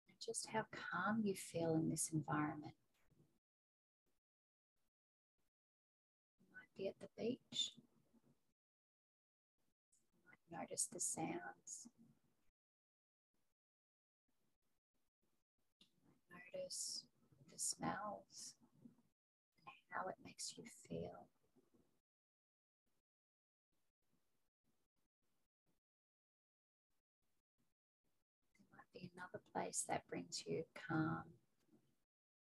And 0.07 0.15
just 0.25 0.47
how 0.53 0.65
calm 0.71 1.21
you 1.23 1.35
feel 1.35 1.73
in 1.73 1.89
this 1.89 2.09
environment. 2.13 2.75
You 6.39 6.45
might 6.53 6.77
be 6.77 6.87
at 6.87 6.99
the 7.01 7.09
beach. 7.21 7.73
You 10.15 10.57
might 10.57 10.61
notice 10.61 10.87
the 10.91 11.01
sounds. 11.01 11.89
You 16.09 16.23
might 16.31 16.60
notice 16.71 17.03
the 17.51 17.59
smells 17.59 18.55
and 19.65 19.75
how 19.89 20.07
it 20.07 20.15
makes 20.23 20.53
you 20.57 20.63
feel. 20.87 21.27
There 28.55 28.71
might 28.73 28.93
be 28.93 29.09
another 29.15 29.41
place 29.53 29.83
that 29.89 30.07
brings 30.09 30.43
you 30.47 30.63
calm 30.87 31.23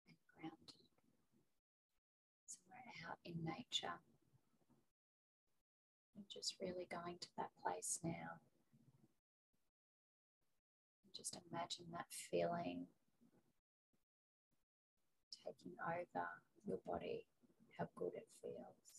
and 0.09 0.17
grounded. 0.35 0.81
Somewhere 2.47 3.11
out 3.11 3.19
in 3.25 3.35
nature. 3.45 4.01
And 6.17 6.25
just 6.33 6.55
really 6.61 6.87
going 6.91 7.19
to 7.21 7.29
that 7.37 7.51
place 7.63 7.99
now. 8.03 8.41
Just 11.15 11.37
imagine 11.51 11.87
that 11.93 12.07
feeling 12.11 12.87
taking 15.47 15.73
over 15.87 16.27
your 16.67 16.79
body, 16.87 17.25
how 17.79 17.89
good 17.99 18.13
it 18.17 18.27
feels. 18.43 18.96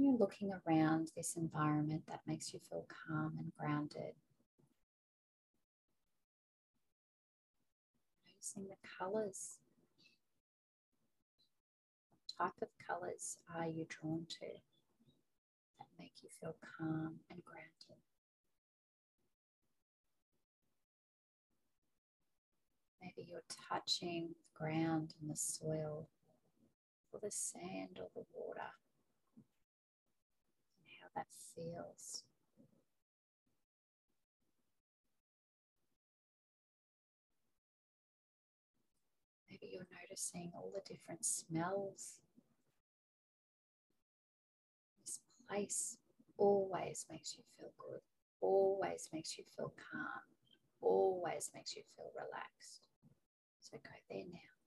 You're 0.00 0.16
looking 0.16 0.52
around 0.64 1.10
this 1.16 1.34
environment 1.34 2.04
that 2.06 2.20
makes 2.24 2.54
you 2.54 2.60
feel 2.70 2.86
calm 2.86 3.32
and 3.36 3.50
grounded. 3.58 4.14
Noticing 8.24 8.68
the 8.68 8.76
colors. 8.96 9.58
What 12.38 12.46
type 12.46 12.62
of 12.62 12.68
colors 12.86 13.38
are 13.52 13.66
you 13.66 13.86
drawn 13.88 14.26
to 14.28 14.46
that 15.80 15.88
make 15.98 16.12
you 16.22 16.28
feel 16.40 16.54
calm 16.78 17.16
and 17.28 17.44
grounded? 17.44 18.00
Maybe 23.02 23.28
you're 23.28 23.42
touching 23.68 24.28
the 24.28 24.64
ground 24.64 25.14
and 25.20 25.28
the 25.28 25.36
soil 25.36 26.08
or 27.12 27.18
the 27.20 27.32
sand 27.32 27.98
or 27.98 28.10
the 28.14 28.22
water 28.32 28.70
that 31.18 31.26
feels. 31.54 32.22
Maybe 39.50 39.72
you're 39.72 39.86
noticing 40.08 40.52
all 40.54 40.70
the 40.72 40.80
different 40.88 41.24
smells. 41.24 42.20
This 45.04 45.18
place 45.48 45.96
always 46.36 47.04
makes 47.10 47.34
you 47.36 47.42
feel 47.58 47.72
good, 47.78 48.00
always 48.40 49.08
makes 49.12 49.36
you 49.36 49.44
feel 49.56 49.72
calm, 49.90 50.22
always 50.80 51.50
makes 51.52 51.74
you 51.74 51.82
feel 51.96 52.12
relaxed. 52.14 52.82
So 53.60 53.76
go 53.82 53.90
there 54.08 54.22
now. 54.32 54.57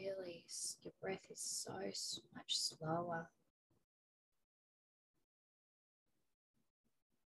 Really, 0.00 0.44
your 0.82 0.94
breath 1.02 1.26
is 1.30 1.40
so 1.40 1.72
much 2.34 2.56
slower. 2.56 3.28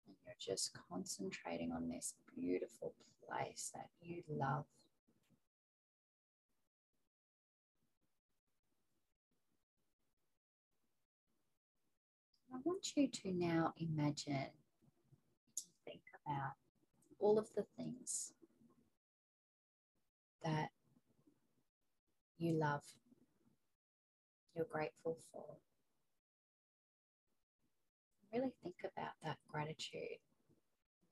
And 0.08 0.16
you're 0.26 0.36
just 0.40 0.72
concentrating 0.90 1.74
on 1.74 1.90
this 1.90 2.14
beautiful 2.34 2.94
place 3.28 3.72
that 3.74 3.90
you 4.02 4.24
love. 4.30 4.64
I 12.54 12.60
want 12.64 12.96
you 12.96 13.10
to 13.10 13.34
now 13.34 13.74
imagine, 13.78 14.52
think 15.84 16.02
about 16.26 16.54
all 17.20 17.38
of 17.38 17.48
the 17.58 17.66
things 17.76 18.32
that 20.46 20.70
you 22.44 22.60
love, 22.60 22.84
you're 24.56 24.68
grateful 24.70 25.18
for. 25.32 25.46
Really 28.34 28.52
think 28.62 28.76
about 28.84 29.14
that 29.24 29.38
gratitude. 29.50 30.20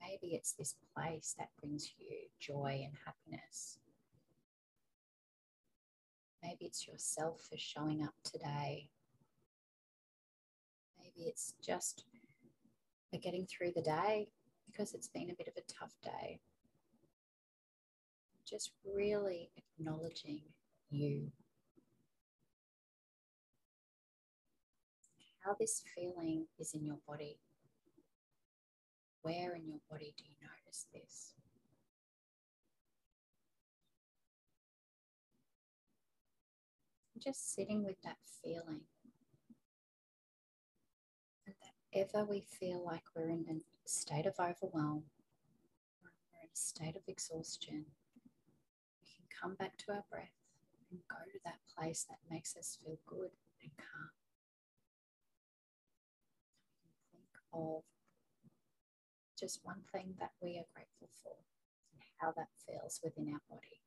Maybe 0.00 0.34
it's 0.34 0.52
this 0.52 0.74
place 0.94 1.34
that 1.38 1.48
brings 1.60 1.94
you 1.98 2.16
joy 2.38 2.82
and 2.84 2.94
happiness. 3.06 3.78
Maybe 6.42 6.66
it's 6.66 6.86
yourself 6.86 7.46
for 7.48 7.56
showing 7.56 8.02
up 8.02 8.14
today. 8.24 8.90
Maybe 10.98 11.28
it's 11.28 11.54
just 11.64 12.04
for 13.10 13.18
getting 13.18 13.46
through 13.46 13.72
the 13.74 13.82
day 13.82 14.28
because 14.66 14.92
it's 14.92 15.08
been 15.08 15.30
a 15.30 15.34
bit 15.34 15.48
of 15.48 15.54
a 15.56 15.72
tough 15.72 15.94
day. 16.02 16.40
Just 18.44 18.72
really 18.84 19.50
acknowledging 19.56 20.42
you. 20.92 21.32
How 25.44 25.56
this 25.58 25.82
feeling 25.94 26.46
is 26.58 26.74
in 26.74 26.84
your 26.84 26.98
body. 27.06 27.38
Where 29.22 29.54
in 29.54 29.66
your 29.66 29.80
body 29.90 30.14
do 30.16 30.24
you 30.24 30.36
notice 30.40 30.86
this? 30.92 31.34
Just 37.18 37.54
sitting 37.54 37.84
with 37.84 38.00
that 38.02 38.16
feeling. 38.42 38.82
And 41.46 41.54
that 41.60 41.98
ever 42.00 42.24
we 42.24 42.40
feel 42.40 42.84
like 42.84 43.02
we're 43.14 43.30
in 43.30 43.44
a 43.48 43.88
state 43.88 44.26
of 44.26 44.34
overwhelm, 44.40 45.04
or 46.02 46.10
we're 46.32 46.42
in 46.42 46.48
a 46.52 46.56
state 46.56 46.96
of 46.96 47.02
exhaustion, 47.06 47.84
we 49.00 49.06
can 49.06 49.24
come 49.40 49.54
back 49.54 49.76
to 49.78 49.92
our 49.92 50.04
breath 50.10 50.41
and 50.92 51.00
go 51.08 51.16
to 51.32 51.38
that 51.44 51.58
place 51.76 52.04
that 52.08 52.18
makes 52.30 52.56
us 52.56 52.78
feel 52.84 52.98
good 53.06 53.32
and 53.62 53.72
calm. 53.76 54.12
We 56.84 56.92
can 56.92 57.00
think 57.10 57.32
of 57.52 57.82
just 59.38 59.60
one 59.64 59.82
thing 59.90 60.14
that 60.20 60.32
we 60.40 60.58
are 60.58 60.68
grateful 60.74 61.08
for 61.24 61.34
and 61.94 62.02
how 62.20 62.32
that 62.36 62.52
feels 62.68 63.00
within 63.02 63.32
our 63.32 63.40
body. 63.48 63.80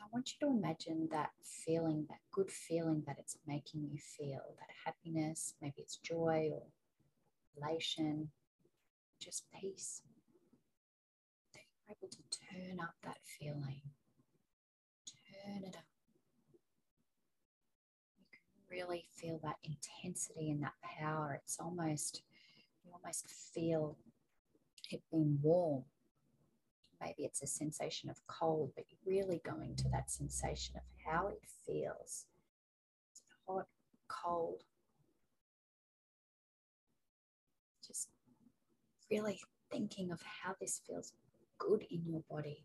I 0.00 0.06
want 0.10 0.32
you 0.32 0.48
to 0.48 0.56
imagine 0.56 1.08
that 1.12 1.30
feeling, 1.44 2.06
that 2.08 2.20
good 2.32 2.50
feeling 2.50 3.02
that 3.06 3.16
it's 3.18 3.36
making 3.46 3.88
you 3.92 3.98
feel, 3.98 4.56
that 4.58 4.74
happiness, 4.86 5.54
maybe 5.60 5.74
it's 5.78 5.96
joy 5.96 6.48
or 6.50 6.62
elation, 7.60 8.30
just 9.20 9.44
peace. 9.52 10.02
That 11.52 11.60
you're 11.86 11.96
able 12.00 12.08
to 12.08 12.38
turn 12.40 12.80
up 12.80 12.94
that 13.04 13.18
feeling, 13.38 13.82
turn 15.48 15.64
it 15.64 15.76
up. 15.76 15.84
You 18.18 18.26
can 18.32 18.76
really 18.78 19.06
feel 19.16 19.40
that 19.42 19.56
intensity 19.64 20.50
and 20.50 20.62
that 20.62 20.74
power. 20.82 21.40
It's 21.42 21.58
almost, 21.58 22.22
you 22.84 22.92
almost 22.92 23.26
feel 23.54 23.96
it 24.90 25.02
being 25.10 25.38
warm. 25.42 25.84
Maybe 27.00 27.24
it's 27.24 27.42
a 27.42 27.46
sensation 27.46 28.10
of 28.10 28.16
cold, 28.26 28.72
but 28.74 28.84
you're 28.90 29.20
really 29.20 29.40
going 29.44 29.76
to 29.76 29.88
that 29.90 30.10
sensation 30.10 30.76
of 30.76 30.82
how 31.06 31.28
it 31.28 31.40
feels. 31.64 32.26
Hot, 33.46 33.66
cold? 34.08 34.64
Just 37.86 38.08
really 39.10 39.40
thinking 39.70 40.10
of 40.10 40.20
how 40.22 40.56
this 40.60 40.80
feels 40.86 41.12
good 41.58 41.84
in 41.90 42.02
your 42.04 42.22
body. 42.28 42.64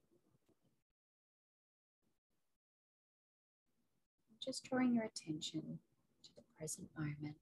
Just 4.44 4.66
drawing 4.66 4.94
your 4.94 5.06
attention 5.06 5.80
to 6.24 6.30
the 6.36 6.42
present 6.58 6.90
moment. 6.98 7.38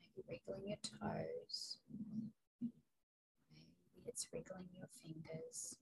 Maybe 0.00 0.24
wriggling 0.26 0.68
your 0.68 0.78
toes. 0.78 1.76
Maybe 2.62 4.06
it's 4.06 4.26
wriggling 4.32 4.68
your 4.74 4.88
fingers. 5.02 5.76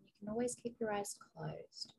You 0.00 0.08
can 0.18 0.28
always 0.28 0.56
keep 0.56 0.74
your 0.80 0.92
eyes 0.92 1.14
closed. 1.14 1.92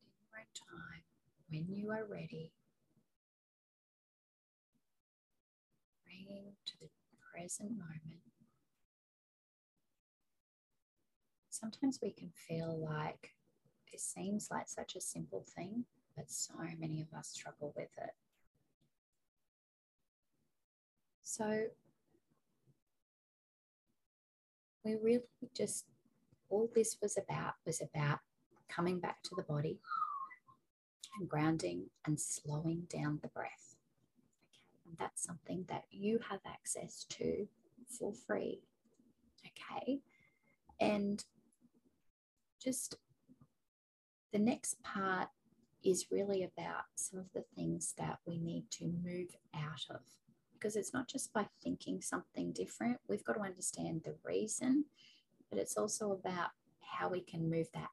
In 0.00 0.08
your 0.22 0.40
own 0.40 0.48
time, 0.56 1.02
when 1.50 1.66
you 1.68 1.90
are 1.90 2.06
ready, 2.10 2.52
bringing 6.06 6.54
to 6.64 6.72
the 6.80 6.88
present 7.30 7.72
moment. 7.72 8.25
Sometimes 11.58 12.00
we 12.02 12.10
can 12.10 12.30
feel 12.46 12.76
like 12.84 13.30
it 13.90 13.98
seems 13.98 14.48
like 14.50 14.68
such 14.68 14.94
a 14.94 15.00
simple 15.00 15.42
thing, 15.56 15.86
but 16.14 16.30
so 16.30 16.52
many 16.78 17.00
of 17.00 17.18
us 17.18 17.28
struggle 17.28 17.72
with 17.74 17.88
it. 17.96 18.10
So 21.22 21.68
we 24.84 24.96
really 24.96 25.22
just, 25.56 25.86
all 26.50 26.68
this 26.74 26.98
was 27.00 27.16
about 27.16 27.54
was 27.64 27.80
about 27.80 28.18
coming 28.68 29.00
back 29.00 29.22
to 29.22 29.34
the 29.34 29.42
body 29.42 29.78
and 31.18 31.26
grounding 31.26 31.86
and 32.06 32.20
slowing 32.20 32.86
down 32.90 33.20
the 33.22 33.28
breath. 33.28 33.76
Okay, 34.50 34.90
and 34.90 34.98
that's 34.98 35.24
something 35.24 35.64
that 35.70 35.84
you 35.90 36.20
have 36.28 36.40
access 36.46 37.06
to 37.08 37.48
for 37.88 38.12
free. 38.12 38.60
Okay, 39.46 40.00
and 40.78 41.24
just 42.66 42.96
the 44.32 44.38
next 44.38 44.82
part 44.82 45.28
is 45.84 46.06
really 46.10 46.42
about 46.42 46.84
some 46.96 47.20
of 47.20 47.26
the 47.32 47.44
things 47.54 47.94
that 47.96 48.18
we 48.26 48.38
need 48.38 48.64
to 48.72 48.92
move 49.04 49.36
out 49.54 49.84
of 49.88 50.00
because 50.54 50.74
it's 50.74 50.92
not 50.92 51.06
just 51.06 51.32
by 51.32 51.46
thinking 51.62 52.00
something 52.00 52.50
different, 52.50 52.98
we've 53.08 53.24
got 53.24 53.34
to 53.34 53.42
understand 53.42 54.00
the 54.04 54.14
reason, 54.24 54.86
but 55.50 55.58
it's 55.58 55.76
also 55.76 56.12
about 56.12 56.48
how 56.80 57.08
we 57.08 57.20
can 57.20 57.48
move 57.48 57.66
that 57.74 57.90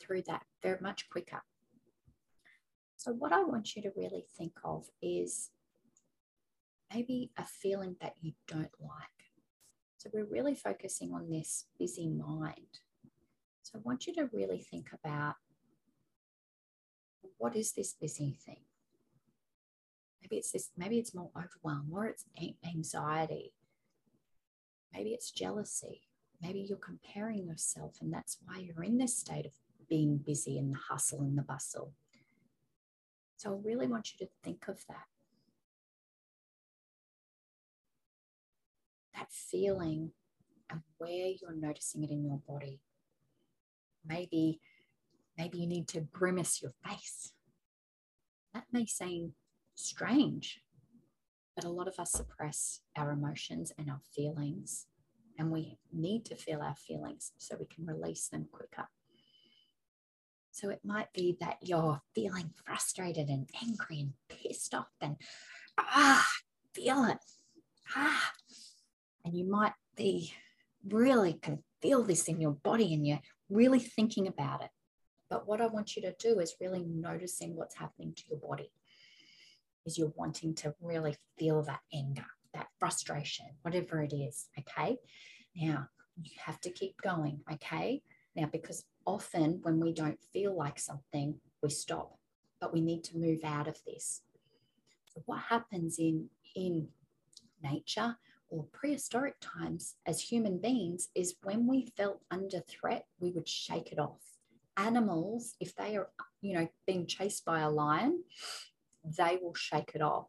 through 0.00 0.22
that 0.22 0.44
very 0.62 0.78
much 0.80 1.10
quicker. 1.10 1.42
So, 2.96 3.12
what 3.12 3.32
I 3.32 3.42
want 3.42 3.76
you 3.76 3.82
to 3.82 3.90
really 3.96 4.24
think 4.38 4.52
of 4.64 4.86
is 5.02 5.50
maybe 6.94 7.32
a 7.36 7.44
feeling 7.44 7.96
that 8.00 8.14
you 8.22 8.32
don't 8.46 8.70
like. 8.80 9.16
So 9.98 10.10
we're 10.12 10.24
really 10.24 10.54
focusing 10.54 11.12
on 11.12 11.30
this 11.30 11.64
busy 11.78 12.08
mind. 12.08 12.80
So 13.66 13.80
I 13.80 13.82
want 13.82 14.06
you 14.06 14.14
to 14.14 14.30
really 14.32 14.60
think 14.60 14.90
about 14.92 15.34
what 17.36 17.56
is 17.56 17.72
this 17.72 17.96
busy 18.00 18.38
thing? 18.46 18.60
Maybe 20.22 20.36
it's 20.36 20.52
this, 20.52 20.70
maybe 20.76 21.00
it's 21.00 21.12
more 21.12 21.30
overwhelm 21.36 21.88
or 21.92 22.06
it's 22.06 22.26
anxiety. 22.64 23.54
Maybe 24.94 25.10
it's 25.10 25.32
jealousy. 25.32 26.02
Maybe 26.40 26.60
you're 26.60 26.78
comparing 26.78 27.44
yourself, 27.44 27.96
and 28.00 28.12
that's 28.12 28.38
why 28.44 28.58
you're 28.58 28.84
in 28.84 28.98
this 28.98 29.18
state 29.18 29.46
of 29.46 29.52
being 29.88 30.18
busy 30.18 30.58
and 30.58 30.72
the 30.72 30.78
hustle 30.88 31.22
and 31.22 31.36
the 31.36 31.42
bustle. 31.42 31.92
So 33.36 33.52
I 33.52 33.66
really 33.66 33.88
want 33.88 34.12
you 34.12 34.24
to 34.24 34.32
think 34.44 34.68
of 34.68 34.86
that. 34.86 35.06
That 39.16 39.32
feeling 39.32 40.12
and 40.70 40.82
where 40.98 41.32
you're 41.40 41.56
noticing 41.56 42.04
it 42.04 42.10
in 42.10 42.24
your 42.24 42.40
body. 42.46 42.78
Maybe, 44.08 44.60
maybe 45.36 45.58
you 45.58 45.66
need 45.66 45.88
to 45.88 46.00
grimace 46.00 46.62
your 46.62 46.72
face. 46.86 47.32
That 48.54 48.64
may 48.72 48.86
seem 48.86 49.32
strange, 49.74 50.60
but 51.54 51.64
a 51.64 51.70
lot 51.70 51.88
of 51.88 51.98
us 51.98 52.12
suppress 52.12 52.80
our 52.96 53.10
emotions 53.10 53.72
and 53.78 53.90
our 53.90 54.00
feelings, 54.14 54.86
and 55.38 55.50
we 55.50 55.78
need 55.92 56.24
to 56.26 56.36
feel 56.36 56.62
our 56.62 56.76
feelings 56.76 57.32
so 57.36 57.56
we 57.58 57.66
can 57.66 57.86
release 57.86 58.28
them 58.28 58.46
quicker. 58.50 58.88
So 60.56 60.70
it 60.70 60.80
might 60.82 61.12
be 61.12 61.36
that 61.40 61.58
you're 61.60 62.00
feeling 62.14 62.50
frustrated 62.64 63.28
and 63.28 63.46
angry 63.62 64.00
and 64.00 64.12
pissed 64.30 64.74
off 64.74 64.88
and 65.02 65.16
ah, 65.76 66.26
feel 66.72 67.04
it. 67.04 67.18
Ah. 67.94 68.32
And 69.22 69.34
you 69.34 69.44
might 69.44 69.74
be 69.96 70.32
really 70.88 71.34
can 71.34 71.62
feel 71.82 72.02
this 72.02 72.26
in 72.26 72.40
your 72.40 72.52
body 72.52 72.94
and 72.94 73.06
you're 73.06 73.20
really 73.48 73.78
thinking 73.78 74.26
about 74.26 74.62
it. 74.62 74.70
But 75.28 75.46
what 75.48 75.60
I 75.60 75.66
want 75.66 75.96
you 75.96 76.02
to 76.02 76.14
do 76.18 76.38
is 76.38 76.54
really 76.60 76.84
noticing 76.84 77.56
what's 77.56 77.76
happening 77.76 78.14
to 78.14 78.22
your 78.30 78.38
body. 78.38 78.70
Is 79.84 79.98
you're 79.98 80.12
wanting 80.16 80.54
to 80.56 80.74
really 80.80 81.16
feel 81.38 81.62
that 81.62 81.80
anger, 81.92 82.26
that 82.54 82.68
frustration, 82.78 83.46
whatever 83.62 84.02
it 84.02 84.12
is. 84.12 84.48
Okay. 84.58 84.96
Now 85.54 85.88
you 86.20 86.32
have 86.44 86.60
to 86.62 86.70
keep 86.70 87.00
going. 87.02 87.40
Okay. 87.52 88.02
Now, 88.34 88.48
because 88.52 88.84
often 89.06 89.60
when 89.62 89.80
we 89.80 89.92
don't 89.92 90.18
feel 90.32 90.56
like 90.56 90.78
something, 90.78 91.40
we 91.62 91.70
stop, 91.70 92.18
but 92.60 92.72
we 92.72 92.80
need 92.80 93.04
to 93.04 93.16
move 93.16 93.40
out 93.44 93.68
of 93.68 93.78
this. 93.86 94.22
So 95.12 95.22
what 95.26 95.40
happens 95.48 95.98
in, 95.98 96.28
in 96.54 96.88
nature 97.62 98.16
or 98.48 98.64
prehistoric 98.72 99.34
times 99.40 99.96
as 100.06 100.20
human 100.20 100.58
beings 100.58 101.08
is 101.14 101.36
when 101.42 101.66
we 101.66 101.92
felt 101.96 102.20
under 102.30 102.60
threat, 102.60 103.06
we 103.18 103.30
would 103.32 103.48
shake 103.48 103.92
it 103.92 103.98
off. 103.98 104.22
Animals, 104.76 105.54
if 105.60 105.74
they 105.74 105.96
are, 105.96 106.10
you 106.42 106.54
know, 106.54 106.68
being 106.86 107.06
chased 107.06 107.44
by 107.44 107.60
a 107.60 107.70
lion, 107.70 108.22
they 109.04 109.38
will 109.42 109.54
shake 109.54 109.92
it 109.94 110.02
off. 110.02 110.28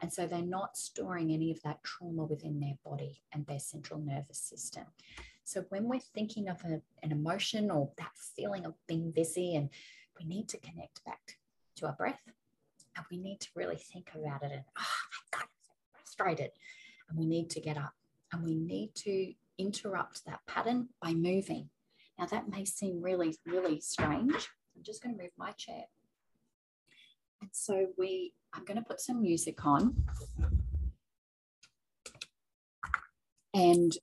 And 0.00 0.12
so 0.12 0.26
they're 0.26 0.42
not 0.42 0.76
storing 0.76 1.30
any 1.30 1.50
of 1.50 1.62
that 1.62 1.82
trauma 1.84 2.24
within 2.24 2.60
their 2.60 2.76
body 2.84 3.22
and 3.32 3.46
their 3.46 3.60
central 3.60 4.00
nervous 4.00 4.38
system. 4.38 4.84
So 5.44 5.64
when 5.68 5.88
we're 5.88 6.00
thinking 6.00 6.48
of 6.48 6.62
a, 6.64 6.80
an 7.02 7.12
emotion 7.12 7.70
or 7.70 7.90
that 7.98 8.12
feeling 8.36 8.64
of 8.66 8.74
being 8.86 9.12
busy, 9.12 9.54
and 9.54 9.70
we 10.18 10.26
need 10.26 10.48
to 10.48 10.58
connect 10.58 11.04
back 11.04 11.38
to 11.76 11.86
our 11.86 11.92
breath, 11.92 12.20
and 12.96 13.04
we 13.10 13.18
need 13.18 13.40
to 13.40 13.48
really 13.54 13.76
think 13.76 14.10
about 14.14 14.42
it. 14.42 14.52
And 14.52 14.64
oh 14.78 14.82
my 14.82 15.38
God, 15.38 15.44
I'm 15.44 15.48
so 15.62 15.72
frustrated. 15.92 16.50
And 17.08 17.18
we 17.18 17.26
need 17.26 17.50
to 17.50 17.60
get 17.60 17.76
up 17.76 17.94
and 18.32 18.44
we 18.44 18.54
need 18.54 18.94
to 18.96 19.32
interrupt 19.58 20.24
that 20.26 20.40
pattern 20.46 20.88
by 21.00 21.12
moving. 21.12 21.68
Now 22.18 22.26
that 22.26 22.48
may 22.48 22.64
seem 22.64 23.02
really, 23.02 23.36
really 23.46 23.80
strange. 23.80 24.48
I'm 24.76 24.82
just 24.82 25.02
going 25.02 25.16
to 25.16 25.22
move 25.22 25.32
my 25.36 25.52
chair. 25.52 25.84
And 27.40 27.50
so 27.52 27.88
we, 27.98 28.32
I'm 28.52 28.64
going 28.64 28.78
to 28.78 28.84
put 28.84 29.00
some 29.00 29.20
music 29.22 29.64
on. 29.64 30.04
And 33.52 33.96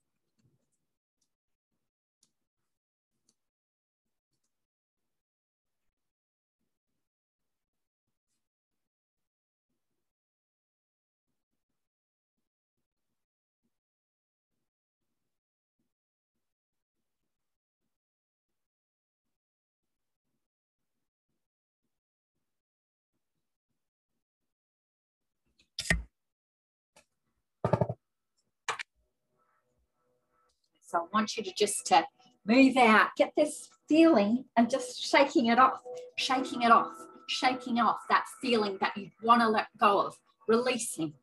So 30.91 30.97
I 30.97 31.06
want 31.13 31.38
you 31.38 31.43
to 31.43 31.54
just 31.58 31.86
to 31.88 32.06
move 32.45 32.75
out, 32.75 33.12
get 33.15 33.32
this 33.38 33.69
feeling 33.88 34.43
and 34.58 34.69
just 34.69 35.01
shaking 35.01 35.45
it 35.45 35.58
off, 35.58 35.80
shaking 36.17 36.63
it 36.63 36.71
off, 36.71 36.91
shaking 37.30 37.80
off 37.80 37.99
that 38.10 38.25
feeling 38.41 38.77
that 38.82 38.97
you 38.97 39.10
want 39.23 39.41
to 39.41 39.47
let 39.47 39.67
go 39.80 40.01
of, 40.01 40.17
releasing, 40.49 41.13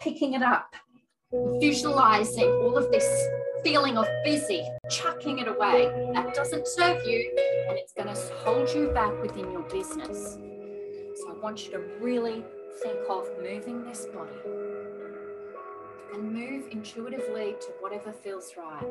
picking 0.00 0.34
it 0.34 0.42
up, 0.42 0.72
visualizing 1.60 2.48
all 2.48 2.78
of 2.78 2.92
this 2.92 3.26
feeling 3.64 3.98
of 3.98 4.06
busy, 4.22 4.62
chucking 4.90 5.40
it 5.40 5.48
away. 5.48 5.90
That 6.14 6.32
doesn't 6.32 6.68
serve 6.68 7.04
you 7.04 7.28
and 7.68 7.76
it's 7.78 7.94
going 7.94 8.14
to 8.14 8.34
hold 8.44 8.72
you 8.72 8.90
back 8.90 9.20
within 9.22 9.50
your 9.50 9.62
business. 9.62 10.38
So 11.16 11.30
I 11.30 11.38
want 11.42 11.66
you 11.66 11.72
to 11.72 11.80
really 12.00 12.44
think 12.80 13.00
of 13.10 13.26
moving 13.42 13.82
this 13.82 14.06
body 14.06 14.75
and 16.14 16.32
move 16.32 16.66
intuitively 16.70 17.56
to 17.60 17.68
whatever 17.80 18.12
feels 18.12 18.54
right. 18.56 18.86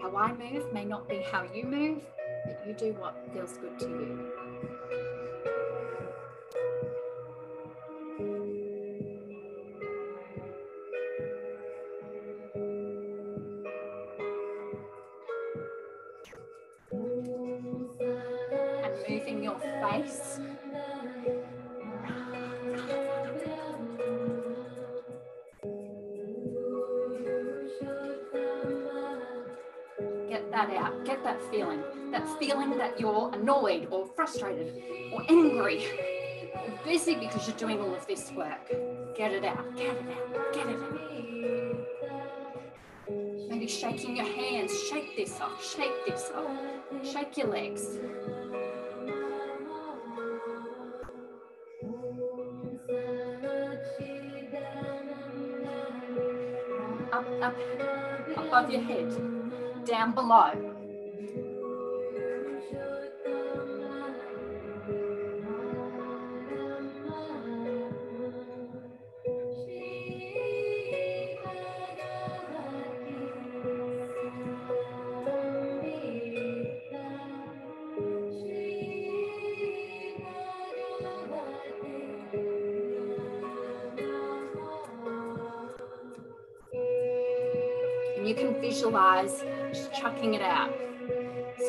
How 0.00 0.14
I 0.16 0.32
move 0.32 0.72
may 0.72 0.84
not 0.84 1.08
be 1.08 1.22
how 1.30 1.44
you 1.54 1.64
move, 1.64 2.02
but 2.46 2.66
you 2.66 2.74
do 2.74 2.92
what 2.94 3.14
feels 3.32 3.56
good 3.58 3.78
to 3.80 3.88
you. 3.88 4.39
That 30.66 30.76
out. 30.76 31.04
Get 31.04 31.24
that 31.24 31.40
feeling. 31.50 31.82
That 32.10 32.26
feeling 32.38 32.76
that 32.76 33.00
you're 33.00 33.30
annoyed 33.32 33.88
or 33.90 34.06
frustrated 34.06 34.82
or 35.12 35.22
angry 35.28 35.86
or 36.54 36.70
busy 36.84 37.14
because 37.14 37.46
you're 37.46 37.56
doing 37.56 37.80
all 37.80 37.94
of 37.94 38.06
this 38.06 38.30
work. 38.32 38.68
Get 39.16 39.32
it 39.32 39.44
out. 39.44 39.76
Get 39.76 39.96
it 39.96 40.04
out. 40.36 40.52
Get 40.52 40.66
it 40.66 40.76
out. 40.76 41.00
Maybe 43.48 43.66
shaking 43.66 44.16
your 44.16 44.26
hands. 44.26 44.72
Shake 44.90 45.16
this 45.16 45.40
off. 45.40 45.64
Shake 45.64 46.04
this 46.06 46.30
off. 46.34 46.50
Shake 47.04 47.36
your 47.36 47.48
legs. 47.48 47.98
Up, 57.12 57.26
up, 57.42 57.56
above 58.36 58.70
your 58.70 58.82
head 58.82 59.39
down 59.90 60.12
below. 60.14 60.69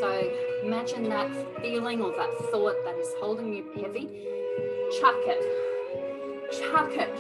So 0.02 0.34
imagine 0.64 1.08
that 1.10 1.30
feeling 1.62 2.02
or 2.02 2.12
that 2.18 2.36
thought 2.50 2.74
that 2.86 2.98
is 2.98 3.14
holding 3.20 3.54
you 3.54 3.72
heavy. 3.76 4.10
Chuck 5.00 5.14
it. 5.28 6.52
Chuck 6.60 6.90
it. 6.94 7.16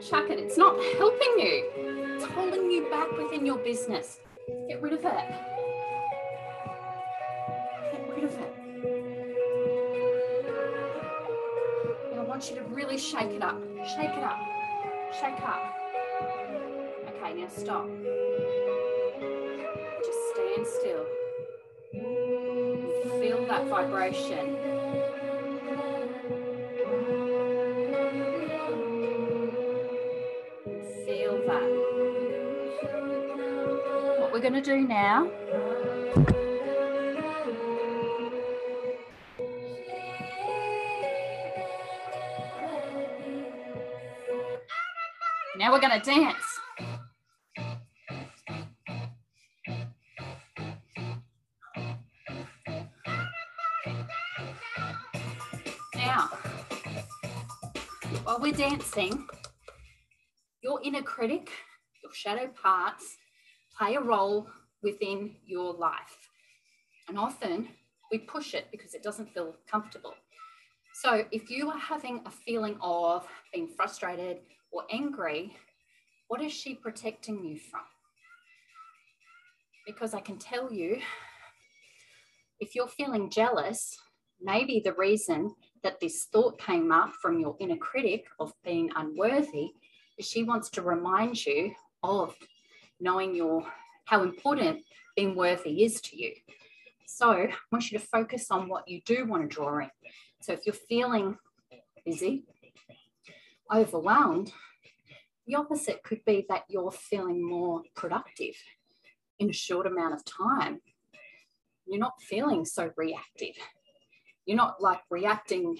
Chuck 0.00 0.30
it. 0.30 0.38
It's 0.38 0.56
not 0.56 0.82
helping 0.96 1.38
you. 1.38 1.70
It's 2.16 2.24
holding 2.24 2.70
you 2.70 2.88
back 2.88 3.12
within 3.18 3.44
your 3.44 3.58
business. 3.58 4.20
Get 4.66 4.80
rid 4.80 4.94
of 4.94 5.04
it. 5.04 5.28
Get 7.92 8.08
rid 8.14 8.24
of 8.24 8.32
it. 8.32 8.54
Now 12.14 12.22
I 12.22 12.24
want 12.24 12.48
you 12.48 12.56
to 12.56 12.62
really 12.62 12.96
shake 12.96 13.32
it 13.32 13.42
up. 13.42 13.60
Shake 13.94 14.08
it 14.08 14.24
up. 14.24 14.38
Shake 15.20 15.42
up. 15.42 15.76
Okay, 17.08 17.34
now 17.34 17.48
stop. 17.48 17.86
Just 20.02 20.18
stand 20.32 20.66
still. 20.66 21.06
That 23.60 23.68
vibration. 23.68 24.56
Feel 31.04 31.36
that. 31.46 31.68
What 34.18 34.32
we're 34.32 34.40
going 34.40 34.54
to 34.54 34.62
do 34.62 34.80
now 34.80 35.30
Now 45.58 45.72
we're 45.72 45.80
going 45.80 46.00
to 46.00 46.10
dance. 46.10 46.49
Now, 56.10 56.26
while 58.24 58.40
we're 58.40 58.50
dancing, 58.50 59.28
your 60.60 60.80
inner 60.82 61.02
critic, 61.02 61.50
your 62.02 62.12
shadow 62.12 62.48
parts, 62.48 63.16
play 63.78 63.94
a 63.94 64.00
role 64.00 64.48
within 64.82 65.36
your 65.46 65.72
life. 65.72 66.18
And 67.08 67.16
often 67.16 67.68
we 68.10 68.18
push 68.18 68.54
it 68.54 68.66
because 68.72 68.94
it 68.94 69.04
doesn't 69.04 69.32
feel 69.32 69.54
comfortable. 69.70 70.14
So 70.94 71.24
if 71.30 71.48
you 71.48 71.70
are 71.70 71.78
having 71.78 72.22
a 72.26 72.30
feeling 72.32 72.76
of 72.80 73.24
being 73.54 73.68
frustrated 73.68 74.38
or 74.72 74.82
angry, 74.90 75.56
what 76.26 76.42
is 76.42 76.50
she 76.50 76.74
protecting 76.74 77.44
you 77.44 77.56
from? 77.56 77.82
Because 79.86 80.12
I 80.12 80.20
can 80.20 80.38
tell 80.38 80.72
you, 80.72 81.00
if 82.58 82.74
you're 82.74 82.88
feeling 82.88 83.30
jealous, 83.30 83.96
maybe 84.42 84.82
the 84.84 84.94
reason 84.94 85.54
that 85.82 86.00
this 86.00 86.24
thought 86.24 86.60
came 86.60 86.92
up 86.92 87.12
from 87.22 87.40
your 87.40 87.56
inner 87.58 87.76
critic 87.76 88.26
of 88.38 88.52
being 88.64 88.90
unworthy 88.96 89.70
she 90.20 90.42
wants 90.42 90.70
to 90.70 90.82
remind 90.82 91.44
you 91.44 91.72
of 92.02 92.34
knowing 93.00 93.34
your 93.34 93.66
how 94.04 94.22
important 94.22 94.80
being 95.16 95.34
worthy 95.34 95.84
is 95.84 96.00
to 96.00 96.16
you. 96.16 96.32
So 97.06 97.30
I 97.30 97.52
want 97.72 97.90
you 97.90 97.98
to 97.98 98.04
focus 98.04 98.50
on 98.50 98.68
what 98.68 98.88
you 98.88 99.00
do 99.04 99.24
want 99.24 99.48
to 99.48 99.54
draw 99.54 99.78
in. 99.78 99.90
So 100.40 100.52
if 100.52 100.66
you're 100.66 100.74
feeling 100.74 101.36
busy, 102.04 102.44
overwhelmed, 103.72 104.52
the 105.46 105.56
opposite 105.56 106.02
could 106.02 106.24
be 106.24 106.46
that 106.48 106.64
you're 106.68 106.92
feeling 106.92 107.46
more 107.46 107.82
productive 107.94 108.54
in 109.38 109.50
a 109.50 109.54
short 109.54 109.86
amount 109.86 110.14
of 110.14 110.24
time. 110.24 110.80
You're 111.86 111.98
not 111.98 112.20
feeling 112.20 112.64
so 112.64 112.90
reactive. 112.96 113.54
You're 114.46 114.56
not 114.56 114.80
like 114.80 115.00
reacting 115.10 115.76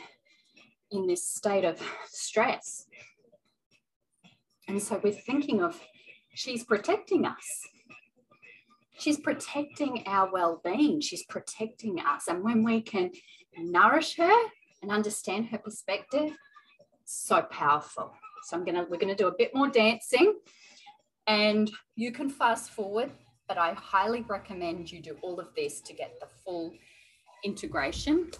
in 0.90 1.06
this 1.06 1.26
state 1.26 1.64
of 1.64 1.80
stress. 2.06 2.86
And 4.68 4.82
so 4.82 5.00
we're 5.02 5.12
thinking 5.12 5.62
of 5.62 5.80
she's 6.34 6.64
protecting 6.64 7.26
us. 7.26 7.66
She's 8.98 9.18
protecting 9.18 10.02
our 10.06 10.30
well 10.30 10.60
being. 10.62 11.00
She's 11.00 11.24
protecting 11.24 11.98
us. 12.00 12.28
And 12.28 12.44
when 12.44 12.62
we 12.62 12.82
can 12.82 13.10
nourish 13.56 14.16
her 14.16 14.38
and 14.82 14.90
understand 14.90 15.46
her 15.46 15.58
perspective, 15.58 16.30
so 17.04 17.42
powerful. 17.42 18.14
So 18.44 18.56
I'm 18.56 18.64
gonna, 18.64 18.86
we're 18.88 18.98
gonna 18.98 19.14
do 19.14 19.28
a 19.28 19.36
bit 19.36 19.54
more 19.54 19.68
dancing 19.68 20.34
and 21.26 21.70
you 21.96 22.12
can 22.12 22.30
fast 22.30 22.70
forward, 22.70 23.10
but 23.48 23.58
I 23.58 23.72
highly 23.74 24.24
recommend 24.28 24.90
you 24.90 25.00
do 25.00 25.16
all 25.22 25.40
of 25.40 25.48
this 25.54 25.80
to 25.82 25.92
get 25.92 26.18
the 26.20 26.26
full 26.44 26.72
integration. 27.42 28.30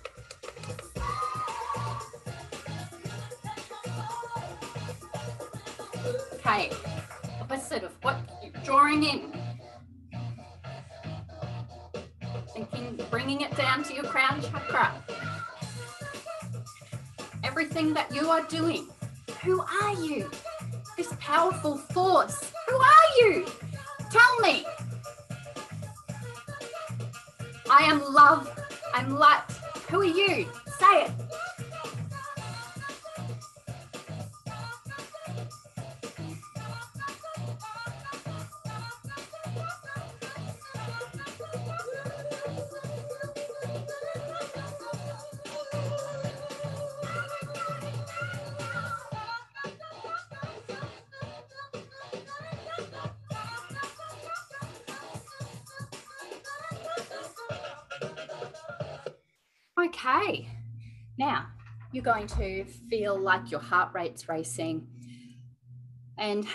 Okay, 6.35 6.71
opposite 7.41 7.85
of 7.85 7.93
what 8.03 8.19
you're 8.43 8.63
drawing 8.63 9.05
in. 9.05 9.33
Thinking, 12.53 13.01
bringing 13.11 13.41
it 13.43 13.57
down 13.57 13.83
to 13.85 13.95
your 13.95 14.05
crown 14.05 14.43
chakra. 14.43 15.03
Everything 17.45 17.95
that 17.95 18.15
you 18.15 18.29
are 18.31 18.43
doing, 18.43 18.89
who 19.43 19.61
are 19.61 19.95
you? 19.95 20.31
This 20.97 21.13
powerful 21.21 21.79
force, 21.79 22.53
who 22.69 22.77
are 22.77 23.11
you? 23.19 23.47
Tell 24.11 24.41
me. 24.41 24.65
I 27.71 27.85
am 27.85 28.01
love. 28.13 28.51
I'm 28.95 29.17
light. 29.17 29.43
Who 29.91 30.01
are 30.01 30.05
you? 30.05 30.47
Say 30.79 31.05
it. 31.05 31.11
Okay, 59.87 60.47
now 61.19 61.47
you're 61.91 62.05
going 62.05 62.27
to 62.27 62.65
feel 62.91 63.19
like 63.19 63.51
your 63.51 63.61
heart 63.61 63.91
rate's 63.95 64.29
racing. 64.29 64.87
And 66.19 66.47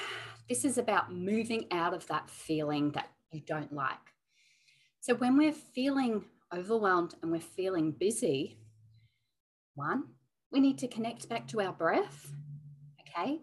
this 0.47 0.63
is 0.63 0.77
about 0.77 1.11
moving 1.11 1.65
out 1.71 1.95
of 1.95 2.05
that 2.07 2.29
feeling 2.29 2.91
that 2.91 3.09
you 3.31 3.41
don't 3.41 3.73
like. 3.73 3.97
So 5.01 5.15
when 5.15 5.37
we're 5.37 5.53
feeling 5.53 6.25
overwhelmed 6.53 7.15
and 7.23 7.31
we're 7.31 7.39
feeling 7.39 7.91
busy, 7.91 8.59
one, 9.73 10.03
we 10.51 10.59
need 10.59 10.77
to 10.79 10.87
connect 10.87 11.27
back 11.27 11.47
to 11.47 11.61
our 11.61 11.73
breath. 11.73 12.31
Okay. 13.01 13.39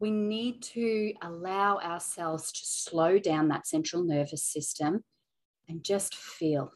We 0.00 0.10
need 0.10 0.60
to 0.74 1.12
allow 1.22 1.78
ourselves 1.78 2.50
to 2.50 2.60
slow 2.64 3.20
down 3.20 3.46
that 3.48 3.68
central 3.68 4.02
nervous 4.02 4.42
system 4.42 5.04
and 5.68 5.84
just 5.84 6.16
feel 6.16 6.72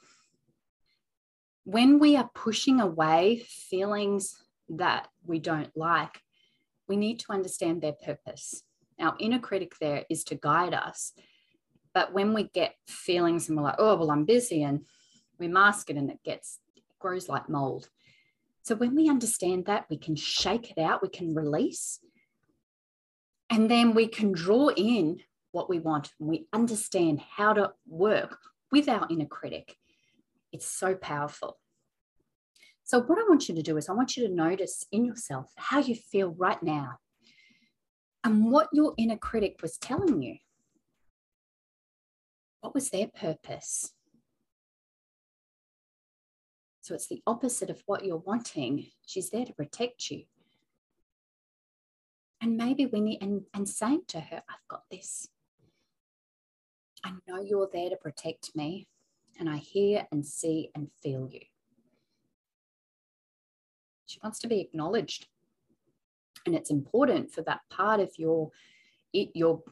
when 1.67 1.99
we 1.99 2.17
are 2.17 2.31
pushing 2.33 2.81
away 2.81 3.45
feelings 3.49 4.37
that 4.69 5.09
we 5.25 5.41
don't 5.41 5.77
like, 5.77 6.23
we 6.87 6.97
need 6.97 7.19
to 7.19 7.33
understand 7.33 7.83
their 7.83 7.93
purpose. 7.93 8.63
Our 9.01 9.17
inner 9.19 9.41
critic 9.41 9.73
there 9.81 10.05
is 10.09 10.23
to 10.25 10.37
guide 10.37 10.75
us. 10.75 11.13
But 11.93 12.13
when 12.13 12.35
we 12.35 12.45
get 12.45 12.77
feelings 12.87 13.49
and 13.49 13.59
we're 13.59 13.65
like, 13.65 13.81
oh, 13.81 13.97
well, 13.97 14.13
I'm 14.13 14.25
busy, 14.25 14.63
and 14.63 14.87
we 15.41 15.49
mask 15.49 15.91
it 15.91 15.97
and 15.97 16.09
it 16.09 16.23
gets, 16.25 16.61
it 16.77 16.85
grows 17.01 17.29
like 17.29 17.49
mold. 17.49 17.89
So 18.63 18.77
when 18.77 18.95
we 18.95 19.11
understand 19.11 19.65
that, 19.65 19.87
we 19.91 19.99
can 19.99 20.15
shake 20.15 20.71
it 20.71 20.79
out, 20.79 21.03
we 21.03 21.09
can 21.09 21.35
release, 21.35 21.99
and 23.51 23.69
then 23.69 23.93
we 23.93 24.07
can 24.07 24.31
draw 24.31 24.69
in 24.69 25.21
what 25.51 25.69
we 25.69 25.81
want. 25.81 26.13
We 26.21 26.47
understand 26.53 27.21
how 27.21 27.55
to 27.55 27.73
work 27.89 28.39
with 28.71 28.89
our 28.89 29.09
inner 29.11 29.27
critic 29.27 29.77
it's 30.53 30.67
so 30.67 30.95
powerful. 30.95 31.59
So, 32.85 33.01
what 33.01 33.19
I 33.19 33.29
want 33.29 33.49
you 33.49 33.55
to 33.57 33.63
do 33.63 33.77
is, 33.77 33.89
I 33.89 33.95
want 33.95 34.17
you 34.17 34.29
to 34.29 34.33
notice 34.33 34.87
in 34.93 35.05
yourself 35.05 35.51
how 35.57 35.81
you 35.81 35.97
feel 35.97 36.31
right 36.39 36.63
now 36.63 36.99
and 38.23 38.51
what 38.51 38.69
your 38.73 38.95
inner 38.97 39.17
critic 39.17 39.57
was 39.61 39.77
telling 39.77 40.23
you. 40.23 40.37
What 42.61 42.75
was 42.75 42.91
their 42.91 43.09
purpose? 43.09 43.93
So, 46.81 46.95
it's 46.95 47.09
the 47.09 47.23
opposite 47.27 47.71
of 47.71 47.83
what 47.87 48.05
you're 48.05 48.19
wanting. 48.19 48.87
She's 49.05 49.31
there 49.31 49.45
to 49.45 49.53
protect 49.53 50.09
you. 50.11 50.23
And 52.41 52.57
maybe 52.57 52.87
we 52.87 53.01
need, 53.01 53.21
and, 53.21 53.43
and 53.53 53.69
saying 53.69 54.03
to 54.09 54.21
her, 54.21 54.43
I've 54.49 54.69
got 54.69 54.83
this. 54.93 55.27
I 57.05 57.15
know 57.27 57.41
you're 57.41 57.69
there 57.73 57.91
to 57.91 57.97
protect 57.97 58.55
me 58.55 58.87
and 59.39 59.49
I 59.49 59.57
hear 59.59 60.07
and 60.11 60.25
see 60.25 60.71
and 60.75 60.89
feel 61.03 61.29
you. 61.31 61.41
She 64.07 64.21
wants 64.23 64.39
to 64.41 64.47
be 64.47 64.61
acknowledged. 64.61 65.27
And 66.47 66.55
it's 66.55 66.71
important 66.71 67.33
for 67.33 67.43
that 67.43 67.61
part 67.71 68.01
of 68.01 68.11
your, 68.19 68.51
your, 69.13 69.63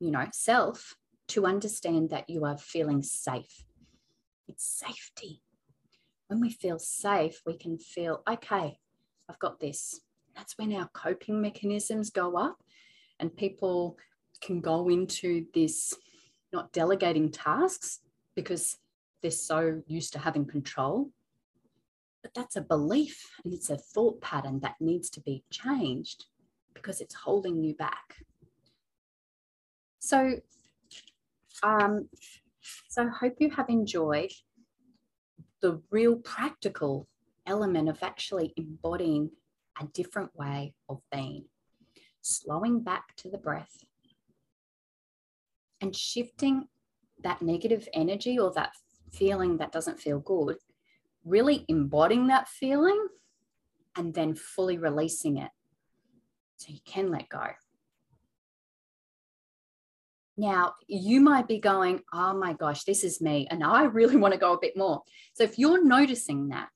you 0.00 0.10
know, 0.10 0.26
self 0.32 0.96
to 1.28 1.46
understand 1.46 2.10
that 2.10 2.28
you 2.28 2.44
are 2.44 2.58
feeling 2.58 3.02
safe. 3.02 3.64
It's 4.48 4.64
safety. 4.64 5.42
When 6.26 6.40
we 6.40 6.50
feel 6.50 6.78
safe, 6.78 7.40
we 7.46 7.56
can 7.56 7.78
feel, 7.78 8.22
okay, 8.28 8.78
I've 9.28 9.38
got 9.38 9.60
this. 9.60 10.00
That's 10.34 10.58
when 10.58 10.74
our 10.74 10.88
coping 10.92 11.40
mechanisms 11.40 12.10
go 12.10 12.36
up 12.36 12.58
and 13.20 13.36
people 13.36 13.96
can 14.40 14.60
go 14.60 14.88
into 14.88 15.46
this 15.54 15.94
not 16.52 16.72
delegating 16.72 17.30
tasks 17.30 18.00
because 18.34 18.78
they're 19.22 19.30
so 19.30 19.82
used 19.86 20.12
to 20.12 20.18
having 20.18 20.44
control. 20.44 21.10
But 22.22 22.34
that's 22.34 22.56
a 22.56 22.60
belief 22.60 23.22
and 23.44 23.54
it's 23.54 23.70
a 23.70 23.76
thought 23.76 24.20
pattern 24.20 24.60
that 24.60 24.76
needs 24.80 25.08
to 25.10 25.20
be 25.20 25.44
changed 25.50 26.26
because 26.74 27.00
it's 27.00 27.14
holding 27.14 27.62
you 27.62 27.74
back. 27.74 28.16
So, 29.98 30.36
um, 31.62 32.08
so 32.88 33.02
I 33.02 33.08
hope 33.08 33.34
you 33.38 33.50
have 33.50 33.68
enjoyed 33.68 34.32
the 35.60 35.80
real 35.90 36.16
practical 36.16 37.08
element 37.46 37.88
of 37.88 38.02
actually 38.02 38.52
embodying 38.56 39.30
a 39.80 39.86
different 39.86 40.30
way 40.36 40.74
of 40.88 41.00
being, 41.12 41.44
slowing 42.20 42.80
back 42.80 43.14
to 43.16 43.30
the 43.30 43.38
breath 43.38 43.84
and 45.80 45.94
shifting 45.94 46.68
that 47.22 47.42
negative 47.42 47.88
energy 47.92 48.38
or 48.38 48.52
that 48.52 48.72
feeling 49.12 49.58
that 49.58 49.72
doesn't 49.72 50.00
feel 50.00 50.18
good, 50.20 50.56
really 51.24 51.64
embodying 51.68 52.28
that 52.28 52.48
feeling 52.48 53.08
and 53.96 54.14
then 54.14 54.34
fully 54.34 54.78
releasing 54.78 55.38
it 55.38 55.50
so 56.56 56.72
you 56.72 56.80
can 56.84 57.10
let 57.10 57.28
go. 57.28 57.46
Now, 60.36 60.74
you 60.86 61.20
might 61.20 61.48
be 61.48 61.58
going, 61.58 62.02
oh 62.12 62.32
my 62.32 62.52
gosh, 62.52 62.84
this 62.84 63.02
is 63.02 63.20
me. 63.20 63.48
And 63.50 63.64
I 63.64 63.84
really 63.84 64.16
want 64.16 64.34
to 64.34 64.40
go 64.40 64.52
a 64.52 64.60
bit 64.60 64.76
more. 64.76 65.02
So, 65.34 65.42
if 65.42 65.58
you're 65.58 65.84
noticing 65.84 66.48
that 66.50 66.68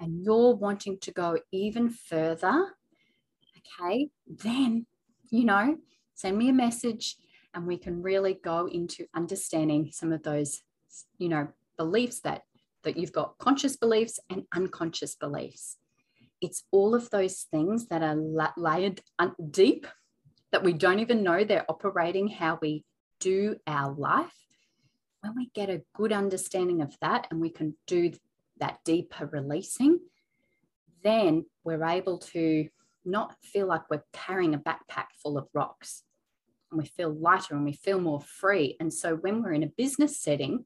and 0.00 0.22
you're 0.22 0.54
wanting 0.54 0.98
to 1.00 1.10
go 1.12 1.38
even 1.52 1.90
further, 1.90 2.74
okay, 3.80 4.08
then, 4.26 4.86
you 5.30 5.44
know, 5.44 5.76
send 6.14 6.38
me 6.38 6.48
a 6.48 6.54
message 6.54 7.16
and 7.52 7.66
we 7.66 7.76
can 7.76 8.02
really 8.02 8.38
go 8.42 8.68
into 8.68 9.06
understanding 9.14 9.90
some 9.92 10.12
of 10.12 10.22
those, 10.22 10.62
you 11.18 11.28
know, 11.28 11.48
beliefs 11.76 12.20
that 12.20 12.42
that 12.84 12.96
you've 12.96 13.12
got 13.12 13.36
conscious 13.38 13.76
beliefs 13.76 14.20
and 14.30 14.44
unconscious 14.54 15.16
beliefs. 15.16 15.76
It's 16.40 16.62
all 16.70 16.94
of 16.94 17.10
those 17.10 17.46
things 17.50 17.88
that 17.88 18.02
are 18.02 18.52
layered 18.56 19.00
deep 19.50 19.86
that 20.52 20.62
we 20.62 20.72
don't 20.72 21.00
even 21.00 21.24
know 21.24 21.42
they're 21.42 21.66
operating 21.68 22.28
how 22.28 22.58
we 22.62 22.84
do 23.20 23.56
our 23.66 23.92
life, 23.92 24.32
when 25.20 25.34
we 25.34 25.50
get 25.54 25.70
a 25.70 25.82
good 25.94 26.12
understanding 26.12 26.82
of 26.82 26.96
that 27.00 27.26
and 27.30 27.40
we 27.40 27.50
can 27.50 27.74
do 27.86 28.12
that 28.58 28.78
deeper 28.84 29.26
releasing, 29.26 30.00
then 31.02 31.44
we're 31.64 31.84
able 31.84 32.18
to 32.18 32.68
not 33.04 33.36
feel 33.42 33.66
like 33.66 33.88
we're 33.90 34.04
carrying 34.12 34.54
a 34.54 34.58
backpack 34.58 35.06
full 35.22 35.38
of 35.38 35.48
rocks 35.52 36.02
and 36.70 36.78
we 36.78 36.86
feel 36.86 37.12
lighter 37.12 37.54
and 37.54 37.64
we 37.64 37.72
feel 37.72 38.00
more 38.00 38.20
free. 38.20 38.76
And 38.80 38.92
so 38.92 39.16
when 39.16 39.42
we're 39.42 39.52
in 39.52 39.62
a 39.62 39.68
business 39.68 40.20
setting, 40.20 40.64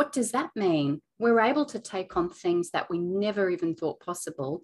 what 0.00 0.12
does 0.12 0.32
that 0.32 0.48
mean? 0.56 1.02
We're 1.18 1.40
able 1.40 1.66
to 1.66 1.78
take 1.78 2.16
on 2.16 2.30
things 2.30 2.70
that 2.70 2.88
we 2.88 2.96
never 2.96 3.50
even 3.50 3.74
thought 3.74 4.00
possible 4.00 4.62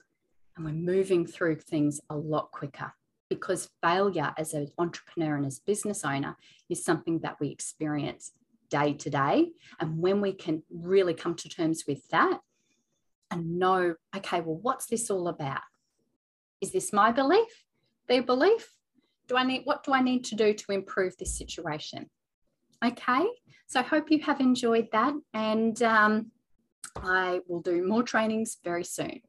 and 0.57 0.65
we're 0.65 0.73
moving 0.73 1.27
through 1.27 1.57
things 1.57 2.01
a 2.09 2.17
lot 2.17 2.53
quicker 2.53 2.91
because 3.29 3.69
failure 3.83 4.33
as 4.39 4.55
an 4.55 4.69
entrepreneur 4.79 5.37
and 5.37 5.45
as 5.45 5.59
a 5.59 5.67
business 5.71 6.07
owner 6.07 6.39
is 6.71 6.83
something 6.83 7.19
that 7.19 7.37
we 7.39 7.51
experience 7.51 8.33
day 8.71 8.95
to 8.95 9.11
day. 9.11 9.51
And 9.79 9.99
when 9.99 10.23
we 10.23 10.33
can 10.33 10.63
really 10.71 11.13
come 11.13 11.35
to 11.35 11.51
terms 11.51 11.85
with 11.87 12.09
that 12.09 12.41
and 13.31 13.59
know, 13.59 13.97
okay, 14.17 14.41
well, 14.41 14.59
what's 14.63 14.87
this 14.87 15.11
all 15.11 15.29
about? 15.29 15.61
Is 16.63 16.73
this 16.73 16.95
my 16.95 17.13
belief? 17.13 17.67
Their 18.09 18.23
belief? 18.23 18.71
Do 19.29 19.37
I 19.37 19.45
need 19.45 19.65
what 19.65 19.85
do 19.85 19.93
I 19.93 20.01
need 20.01 20.25
to 20.25 20.35
do 20.35 20.55
to 20.55 20.73
improve 20.73 21.15
this 21.19 21.37
situation? 21.37 22.09
Okay, 22.87 23.27
so 23.67 23.81
I 23.81 23.83
hope 23.83 24.13
you 24.13 24.21
have 24.21 24.41
enjoyed 24.41 24.87
that, 24.93 25.13
and 25.35 25.83
um, 25.83 26.31
I 26.95 27.41
will 27.49 27.61
do 27.61 27.85
more 27.85 28.05
trainings 28.05 28.59
very 28.63 28.85
soon. 28.85 29.23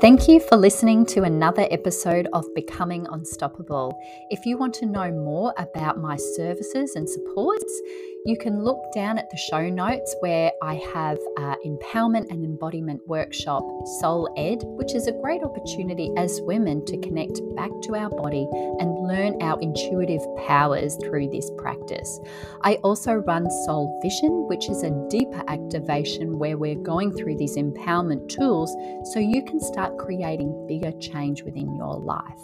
Thank 0.00 0.26
you 0.26 0.40
for 0.40 0.56
listening 0.56 1.06
to 1.06 1.22
another 1.22 1.68
episode 1.70 2.28
of 2.32 2.44
Becoming 2.56 3.06
Unstoppable. 3.10 3.96
If 4.30 4.44
you 4.44 4.58
want 4.58 4.74
to 4.74 4.86
know 4.86 5.12
more 5.12 5.54
about 5.58 5.98
my 5.98 6.16
services 6.16 6.96
and 6.96 7.08
supports, 7.08 7.80
you 8.26 8.36
can 8.36 8.64
look 8.64 8.92
down 8.92 9.18
at 9.18 9.30
the 9.30 9.36
show 9.36 9.68
notes 9.68 10.16
where 10.18 10.50
I 10.60 10.74
have 10.92 11.16
an 11.36 11.56
empowerment 11.64 12.28
and 12.30 12.44
embodiment 12.44 13.00
workshop, 13.06 13.62
Soul 14.00 14.28
Ed, 14.36 14.58
which 14.64 14.96
is 14.96 15.06
a 15.06 15.12
great 15.12 15.44
opportunity 15.44 16.10
as 16.16 16.40
women 16.42 16.84
to 16.86 16.98
connect 16.98 17.40
back 17.54 17.70
to 17.84 17.94
our 17.94 18.10
body 18.10 18.48
and 18.80 19.06
learn 19.06 19.40
our 19.42 19.60
intuitive 19.60 20.22
powers 20.44 20.96
through 21.04 21.28
this 21.30 21.48
practice. 21.56 22.18
I 22.62 22.74
also 22.82 23.12
run 23.12 23.48
Soul 23.64 23.96
Vision, 24.02 24.48
which 24.48 24.68
is 24.68 24.82
a 24.82 25.06
deeper 25.08 25.44
activation 25.46 26.36
where 26.36 26.58
we're 26.58 26.74
going 26.74 27.12
through 27.12 27.36
these 27.36 27.56
empowerment 27.56 28.28
tools 28.28 28.74
so 29.12 29.20
you 29.20 29.44
can 29.44 29.60
start 29.60 29.98
creating 29.98 30.66
bigger 30.66 30.90
change 30.98 31.44
within 31.44 31.76
your 31.76 32.00
life. 32.00 32.40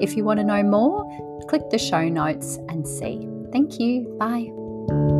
If 0.00 0.16
you 0.16 0.24
want 0.24 0.40
to 0.40 0.44
know 0.44 0.64
more, 0.64 1.04
click 1.48 1.70
the 1.70 1.78
show 1.78 2.08
notes 2.08 2.58
and 2.68 2.86
see. 2.86 3.28
Thank 3.52 3.78
you. 3.78 4.16
Bye. 4.18 5.19